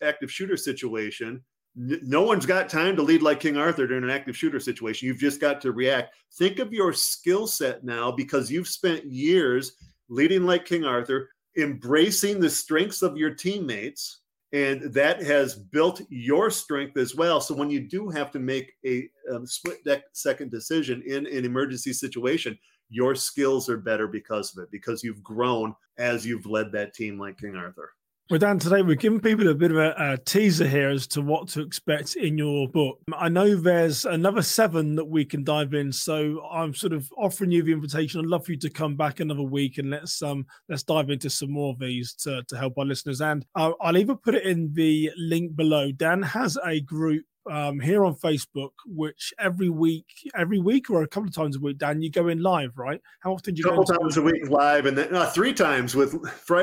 active, 0.00 0.30
shooter 0.30 0.56
situation. 0.56 1.42
No 1.74 2.22
one's 2.22 2.46
got 2.46 2.68
time 2.68 2.94
to 2.94 3.02
lead 3.02 3.20
like 3.20 3.40
King 3.40 3.56
Arthur 3.56 3.88
during 3.88 4.04
an 4.04 4.10
active 4.10 4.36
shooter 4.36 4.60
situation. 4.60 5.08
You've 5.08 5.18
just 5.18 5.40
got 5.40 5.60
to 5.62 5.72
react. 5.72 6.14
Think 6.34 6.60
of 6.60 6.72
your 6.72 6.92
skill 6.92 7.48
set 7.48 7.82
now 7.82 8.12
because 8.12 8.48
you've 8.48 8.68
spent 8.68 9.04
years 9.04 9.72
leading 10.08 10.44
like 10.44 10.64
King 10.64 10.84
Arthur, 10.84 11.30
embracing 11.58 12.38
the 12.38 12.48
strengths 12.48 13.02
of 13.02 13.16
your 13.16 13.34
teammates 13.34 14.20
and 14.52 14.82
that 14.94 15.20
has 15.20 15.56
built 15.56 16.00
your 16.10 16.48
strength 16.48 16.96
as 16.96 17.16
well. 17.16 17.40
So 17.40 17.56
when 17.56 17.70
you 17.70 17.80
do 17.80 18.08
have 18.10 18.30
to 18.30 18.38
make 18.38 18.72
a 18.86 19.08
um, 19.32 19.48
split 19.48 19.80
second 20.12 20.52
decision 20.52 21.02
in 21.04 21.26
an 21.26 21.44
emergency 21.44 21.92
situation, 21.92 22.56
your 22.88 23.14
skills 23.14 23.68
are 23.68 23.76
better 23.76 24.06
because 24.06 24.56
of 24.56 24.62
it, 24.62 24.70
because 24.70 25.02
you've 25.02 25.22
grown 25.22 25.74
as 25.98 26.26
you've 26.26 26.46
led 26.46 26.72
that 26.72 26.94
team 26.94 27.18
like 27.18 27.38
King 27.38 27.56
Arthur. 27.56 27.92
Well, 28.30 28.38
Dan, 28.38 28.58
today 28.58 28.80
we're 28.80 28.94
giving 28.94 29.20
people 29.20 29.48
a 29.48 29.54
bit 29.54 29.70
of 29.70 29.76
a, 29.76 29.94
a, 29.98 30.16
teaser 30.16 30.66
here 30.66 30.88
as 30.88 31.06
to 31.08 31.20
what 31.20 31.46
to 31.48 31.60
expect 31.60 32.16
in 32.16 32.38
your 32.38 32.66
book. 32.68 32.98
I 33.14 33.28
know 33.28 33.54
there's 33.54 34.06
another 34.06 34.40
seven 34.40 34.94
that 34.94 35.04
we 35.04 35.26
can 35.26 35.44
dive 35.44 35.74
in, 35.74 35.92
so 35.92 36.42
I'm 36.50 36.72
sort 36.72 36.94
of 36.94 37.06
offering 37.18 37.50
you 37.50 37.62
the 37.62 37.72
invitation. 37.72 38.20
I'd 38.20 38.26
love 38.26 38.46
for 38.46 38.52
you 38.52 38.58
to 38.60 38.70
come 38.70 38.96
back 38.96 39.20
another 39.20 39.42
week 39.42 39.76
and 39.76 39.90
let's 39.90 40.22
um 40.22 40.46
let's 40.70 40.84
dive 40.84 41.10
into 41.10 41.28
some 41.28 41.50
more 41.50 41.74
of 41.74 41.78
these 41.78 42.14
to, 42.22 42.42
to 42.44 42.56
help 42.56 42.78
our 42.78 42.86
listeners. 42.86 43.20
And 43.20 43.44
I'll, 43.54 43.76
I'll 43.82 43.98
either 43.98 44.14
put 44.14 44.34
it 44.34 44.44
in 44.44 44.72
the 44.72 45.10
link 45.18 45.54
below. 45.54 45.92
Dan 45.92 46.22
has 46.22 46.56
a 46.64 46.80
group 46.80 47.26
um, 47.50 47.80
here 47.80 48.04
on 48.04 48.14
Facebook, 48.14 48.70
which 48.86 49.32
every 49.38 49.68
week, 49.68 50.06
every 50.36 50.58
week 50.58 50.90
or 50.90 51.02
a 51.02 51.08
couple 51.08 51.28
of 51.28 51.34
times 51.34 51.56
a 51.56 51.60
week, 51.60 51.78
Dan, 51.78 52.02
you 52.02 52.10
go 52.10 52.28
in 52.28 52.42
live, 52.42 52.76
right? 52.76 53.00
How 53.20 53.32
often 53.32 53.54
do 53.54 53.60
you 53.60 53.66
a 53.66 53.70
couple 53.70 53.84
times 53.84 54.16
a 54.16 54.22
week 54.22 54.48
live, 54.48 54.86
and 54.86 54.96
then 54.96 55.14
uh, 55.14 55.30
three 55.30 55.52
times 55.52 55.94
with 55.94 56.14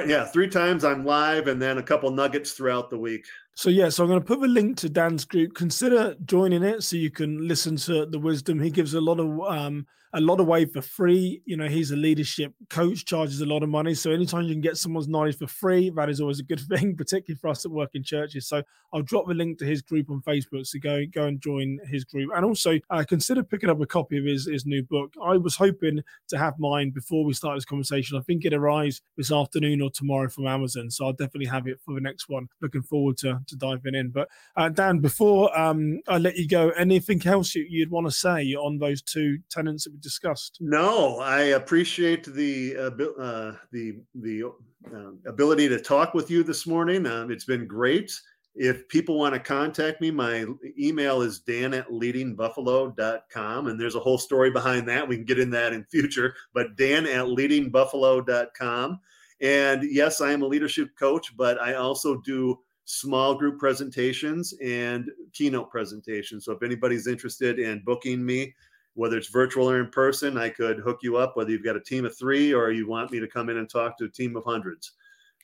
yeah, 0.07 0.25
three 0.25 0.47
times 0.47 0.83
I'm 0.83 1.05
live, 1.05 1.47
and 1.47 1.61
then 1.61 1.77
a 1.77 1.83
couple 1.83 2.09
nuggets 2.11 2.51
throughout 2.51 2.89
the 2.89 2.97
week. 2.97 3.25
So 3.55 3.69
yeah, 3.69 3.89
so 3.89 4.03
I'm 4.03 4.09
going 4.09 4.21
to 4.21 4.25
put 4.25 4.41
the 4.41 4.47
link 4.47 4.77
to 4.77 4.89
Dan's 4.89 5.25
group. 5.25 5.53
Consider 5.53 6.15
joining 6.25 6.63
it 6.63 6.83
so 6.83 6.95
you 6.95 7.11
can 7.11 7.47
listen 7.47 7.75
to 7.77 8.05
the 8.05 8.19
wisdom. 8.19 8.59
He 8.59 8.69
gives 8.69 8.93
a 8.93 9.01
lot 9.01 9.19
of 9.19 9.39
um, 9.41 9.85
a 10.13 10.21
lot 10.21 10.39
away 10.39 10.65
for 10.65 10.81
free. 10.81 11.41
You 11.45 11.57
know, 11.57 11.67
he's 11.67 11.91
a 11.91 11.95
leadership 11.95 12.53
coach, 12.69 13.05
charges 13.05 13.41
a 13.41 13.45
lot 13.45 13.63
of 13.63 13.69
money. 13.69 13.93
So 13.93 14.11
anytime 14.11 14.43
you 14.43 14.53
can 14.53 14.61
get 14.61 14.77
someone's 14.77 15.07
knowledge 15.07 15.37
for 15.37 15.47
free, 15.47 15.89
that 15.91 16.09
is 16.09 16.21
always 16.21 16.39
a 16.39 16.43
good 16.43 16.59
thing, 16.69 16.95
particularly 16.95 17.39
for 17.39 17.49
us 17.49 17.63
that 17.63 17.69
work 17.69 17.91
in 17.93 18.03
churches. 18.03 18.47
So 18.47 18.63
I'll 18.93 19.01
drop 19.01 19.27
the 19.27 19.33
link 19.33 19.57
to 19.59 19.65
his 19.65 19.81
group 19.81 20.09
on 20.09 20.21
Facebook. 20.21 20.65
So 20.67 20.79
go 20.79 21.03
go 21.11 21.25
and 21.25 21.39
join 21.39 21.79
his 21.85 22.03
group, 22.03 22.31
and 22.35 22.45
also 22.45 22.79
uh, 22.89 23.03
consider 23.07 23.43
picking 23.43 23.69
up 23.69 23.79
a 23.79 23.85
copy 23.85 24.17
of 24.17 24.25
his 24.25 24.45
his 24.45 24.65
new 24.65 24.83
book. 24.83 25.13
I 25.23 25.37
was 25.37 25.55
hoping 25.55 26.01
to 26.29 26.37
have 26.37 26.59
mine 26.59 26.91
before 26.91 27.23
we 27.23 27.33
start 27.33 27.57
this 27.57 27.65
conversation. 27.65 28.17
I 28.17 28.21
think 28.21 28.45
it 28.45 28.53
arrives 28.53 29.01
this 29.17 29.31
afternoon 29.31 29.81
or 29.81 29.89
tomorrow 29.89 30.29
from 30.29 30.47
Amazon, 30.47 30.89
so 30.89 31.05
I'll 31.05 31.13
definitely 31.13 31.47
have 31.47 31.67
it 31.67 31.79
for 31.85 31.93
the 31.93 32.01
next 32.01 32.27
one. 32.27 32.47
Looking 32.61 32.83
forward 32.83 33.17
to 33.19 33.39
to 33.47 33.55
diving 33.55 33.95
in. 33.95 34.09
But 34.09 34.27
uh, 34.57 34.69
Dan, 34.69 34.99
before 34.99 35.57
um, 35.57 36.01
I 36.07 36.17
let 36.17 36.37
you 36.37 36.47
go, 36.47 36.69
anything 36.71 37.25
else 37.25 37.55
you, 37.55 37.67
would 37.79 37.91
want 37.91 38.07
to 38.07 38.11
say 38.11 38.53
on 38.53 38.77
those 38.77 39.01
two 39.01 39.39
tenants 39.49 39.85
that 39.85 39.93
we 39.93 39.99
discussed? 40.01 40.57
No, 40.59 41.19
I 41.19 41.41
appreciate 41.41 42.25
the 42.25 42.75
uh, 42.77 43.21
uh, 43.21 43.55
the 43.71 43.99
the 44.15 44.51
uh, 44.93 45.11
ability 45.25 45.69
to 45.69 45.79
talk 45.79 46.13
with 46.13 46.29
you 46.29 46.43
this 46.43 46.67
morning. 46.67 47.05
Um, 47.05 47.31
it's 47.31 47.45
been 47.45 47.67
great. 47.67 48.11
If 48.53 48.87
people 48.89 49.17
want 49.17 49.33
to 49.33 49.39
contact 49.39 50.01
me, 50.01 50.11
my 50.11 50.45
email 50.77 51.21
is 51.21 51.39
dan 51.39 51.73
at 51.73 51.87
leadingbuffalo.com. 51.87 53.67
And 53.67 53.79
there's 53.79 53.95
a 53.95 53.99
whole 53.99 54.17
story 54.17 54.51
behind 54.51 54.89
that. 54.89 55.07
We 55.07 55.15
can 55.15 55.25
get 55.25 55.39
in 55.39 55.49
that 55.51 55.71
in 55.71 55.85
future, 55.85 56.35
but 56.53 56.75
dan 56.75 57.05
at 57.05 57.27
leadingbuffalo.com. 57.27 58.99
And 59.39 59.83
yes, 59.83 60.19
I 60.19 60.31
am 60.31 60.41
a 60.41 60.47
leadership 60.47 60.89
coach, 60.99 61.35
but 61.37 61.61
I 61.61 61.75
also 61.75 62.17
do 62.17 62.59
small 62.85 63.35
group 63.35 63.57
presentations 63.57 64.53
and 64.61 65.09
keynote 65.33 65.71
presentations. 65.71 66.45
So 66.45 66.51
if 66.51 66.61
anybody's 66.61 67.07
interested 67.07 67.57
in 67.57 67.81
booking 67.85 68.23
me, 68.25 68.53
whether 68.93 69.17
it's 69.17 69.29
virtual 69.29 69.69
or 69.69 69.79
in 69.79 69.89
person, 69.89 70.37
I 70.37 70.49
could 70.49 70.79
hook 70.79 70.99
you 71.01 71.17
up, 71.17 71.35
whether 71.35 71.51
you've 71.51 71.63
got 71.63 71.75
a 71.75 71.81
team 71.81 72.05
of 72.05 72.17
three 72.17 72.53
or 72.53 72.71
you 72.71 72.87
want 72.87 73.11
me 73.11 73.19
to 73.19 73.27
come 73.27 73.49
in 73.49 73.57
and 73.57 73.69
talk 73.69 73.97
to 73.97 74.05
a 74.05 74.09
team 74.09 74.35
of 74.35 74.43
hundreds. 74.43 74.93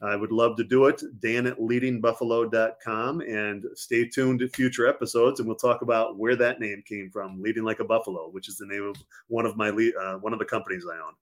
I 0.02 0.16
would 0.16 0.32
love 0.32 0.58
to 0.58 0.64
do 0.64 0.86
it. 0.86 1.02
Dan 1.22 1.48
at 1.48 1.58
leadingbuffalo.com 1.58 3.22
and 3.22 3.66
stay 3.74 4.08
tuned 4.08 4.40
to 4.40 4.50
future 4.50 4.88
episodes 4.88 5.40
and 5.40 5.48
we'll 5.48 5.58
talk 5.58 5.82
about 5.82 6.18
where 6.18 6.36
that 6.36 6.60
name 6.60 6.84
came 6.88 7.10
from, 7.10 7.42
Leading 7.42 7.64
Like 7.64 7.80
a 7.80 7.86
Buffalo, 7.86 8.30
which 8.30 8.48
is 8.48 8.58
the 8.58 8.68
name 8.68 8.84
of 8.84 8.96
one 9.28 9.46
of 9.46 9.58
my 9.58 9.70
uh, 9.70 10.18
one 10.18 10.34
of 10.34 10.40
the 10.40 10.46
companies 10.46 10.86
I 10.86 10.98
own. 10.98 11.14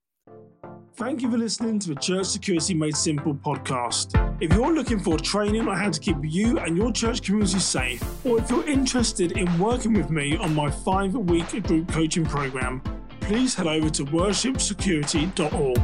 Thank 0.96 1.22
you 1.22 1.30
for 1.30 1.38
listening 1.38 1.78
to 1.80 1.90
the 1.90 1.96
Church 1.96 2.26
Security 2.28 2.74
Made 2.74 2.96
Simple 2.96 3.36
podcast. 3.36 4.16
If 4.42 4.54
you're 4.54 4.74
looking 4.74 4.98
for 4.98 5.18
training 5.18 5.68
on 5.68 5.76
how 5.76 5.90
to 5.92 6.00
keep 6.00 6.16
you 6.22 6.58
and 6.60 6.78
your 6.78 6.92
church 6.94 7.22
community 7.22 7.60
safe, 7.60 8.02
or 8.26 8.40
if 8.40 8.50
you're 8.50 8.66
interested 8.66 9.34
in 9.34 9.60
working 9.60 9.92
with 9.92 10.10
me 10.10 10.38
on 10.38 10.56
my 10.56 10.72
five 10.72 11.14
week 11.14 11.50
group 11.64 11.92
coaching 11.92 12.26
program, 12.26 12.82
please 13.20 13.54
head 13.54 13.68
over 13.68 13.90
to 13.90 14.06
worshipsecurity.org. 14.06 15.78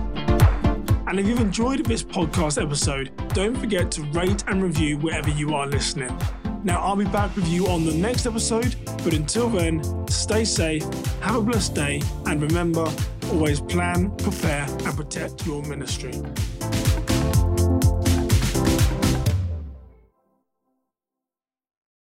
And 1.07 1.19
if 1.19 1.27
you've 1.27 1.41
enjoyed 1.41 1.85
this 1.85 2.03
podcast 2.03 2.61
episode, 2.61 3.11
don't 3.33 3.57
forget 3.57 3.91
to 3.91 4.03
rate 4.13 4.45
and 4.47 4.63
review 4.63 4.97
wherever 4.97 5.29
you 5.29 5.53
are 5.55 5.67
listening. 5.67 6.17
Now, 6.63 6.79
I'll 6.81 6.95
be 6.95 7.05
back 7.05 7.35
with 7.35 7.47
you 7.47 7.67
on 7.67 7.85
the 7.85 7.93
next 7.93 8.27
episode, 8.27 8.75
but 9.03 9.13
until 9.13 9.49
then, 9.49 9.81
stay 10.07 10.45
safe, 10.45 10.83
have 11.19 11.35
a 11.35 11.41
blessed 11.41 11.73
day, 11.73 12.01
and 12.27 12.39
remember 12.39 12.87
always 13.31 13.59
plan, 13.59 14.11
prepare, 14.17 14.65
and 14.69 14.95
protect 14.95 15.45
your 15.45 15.63
ministry. 15.63 16.13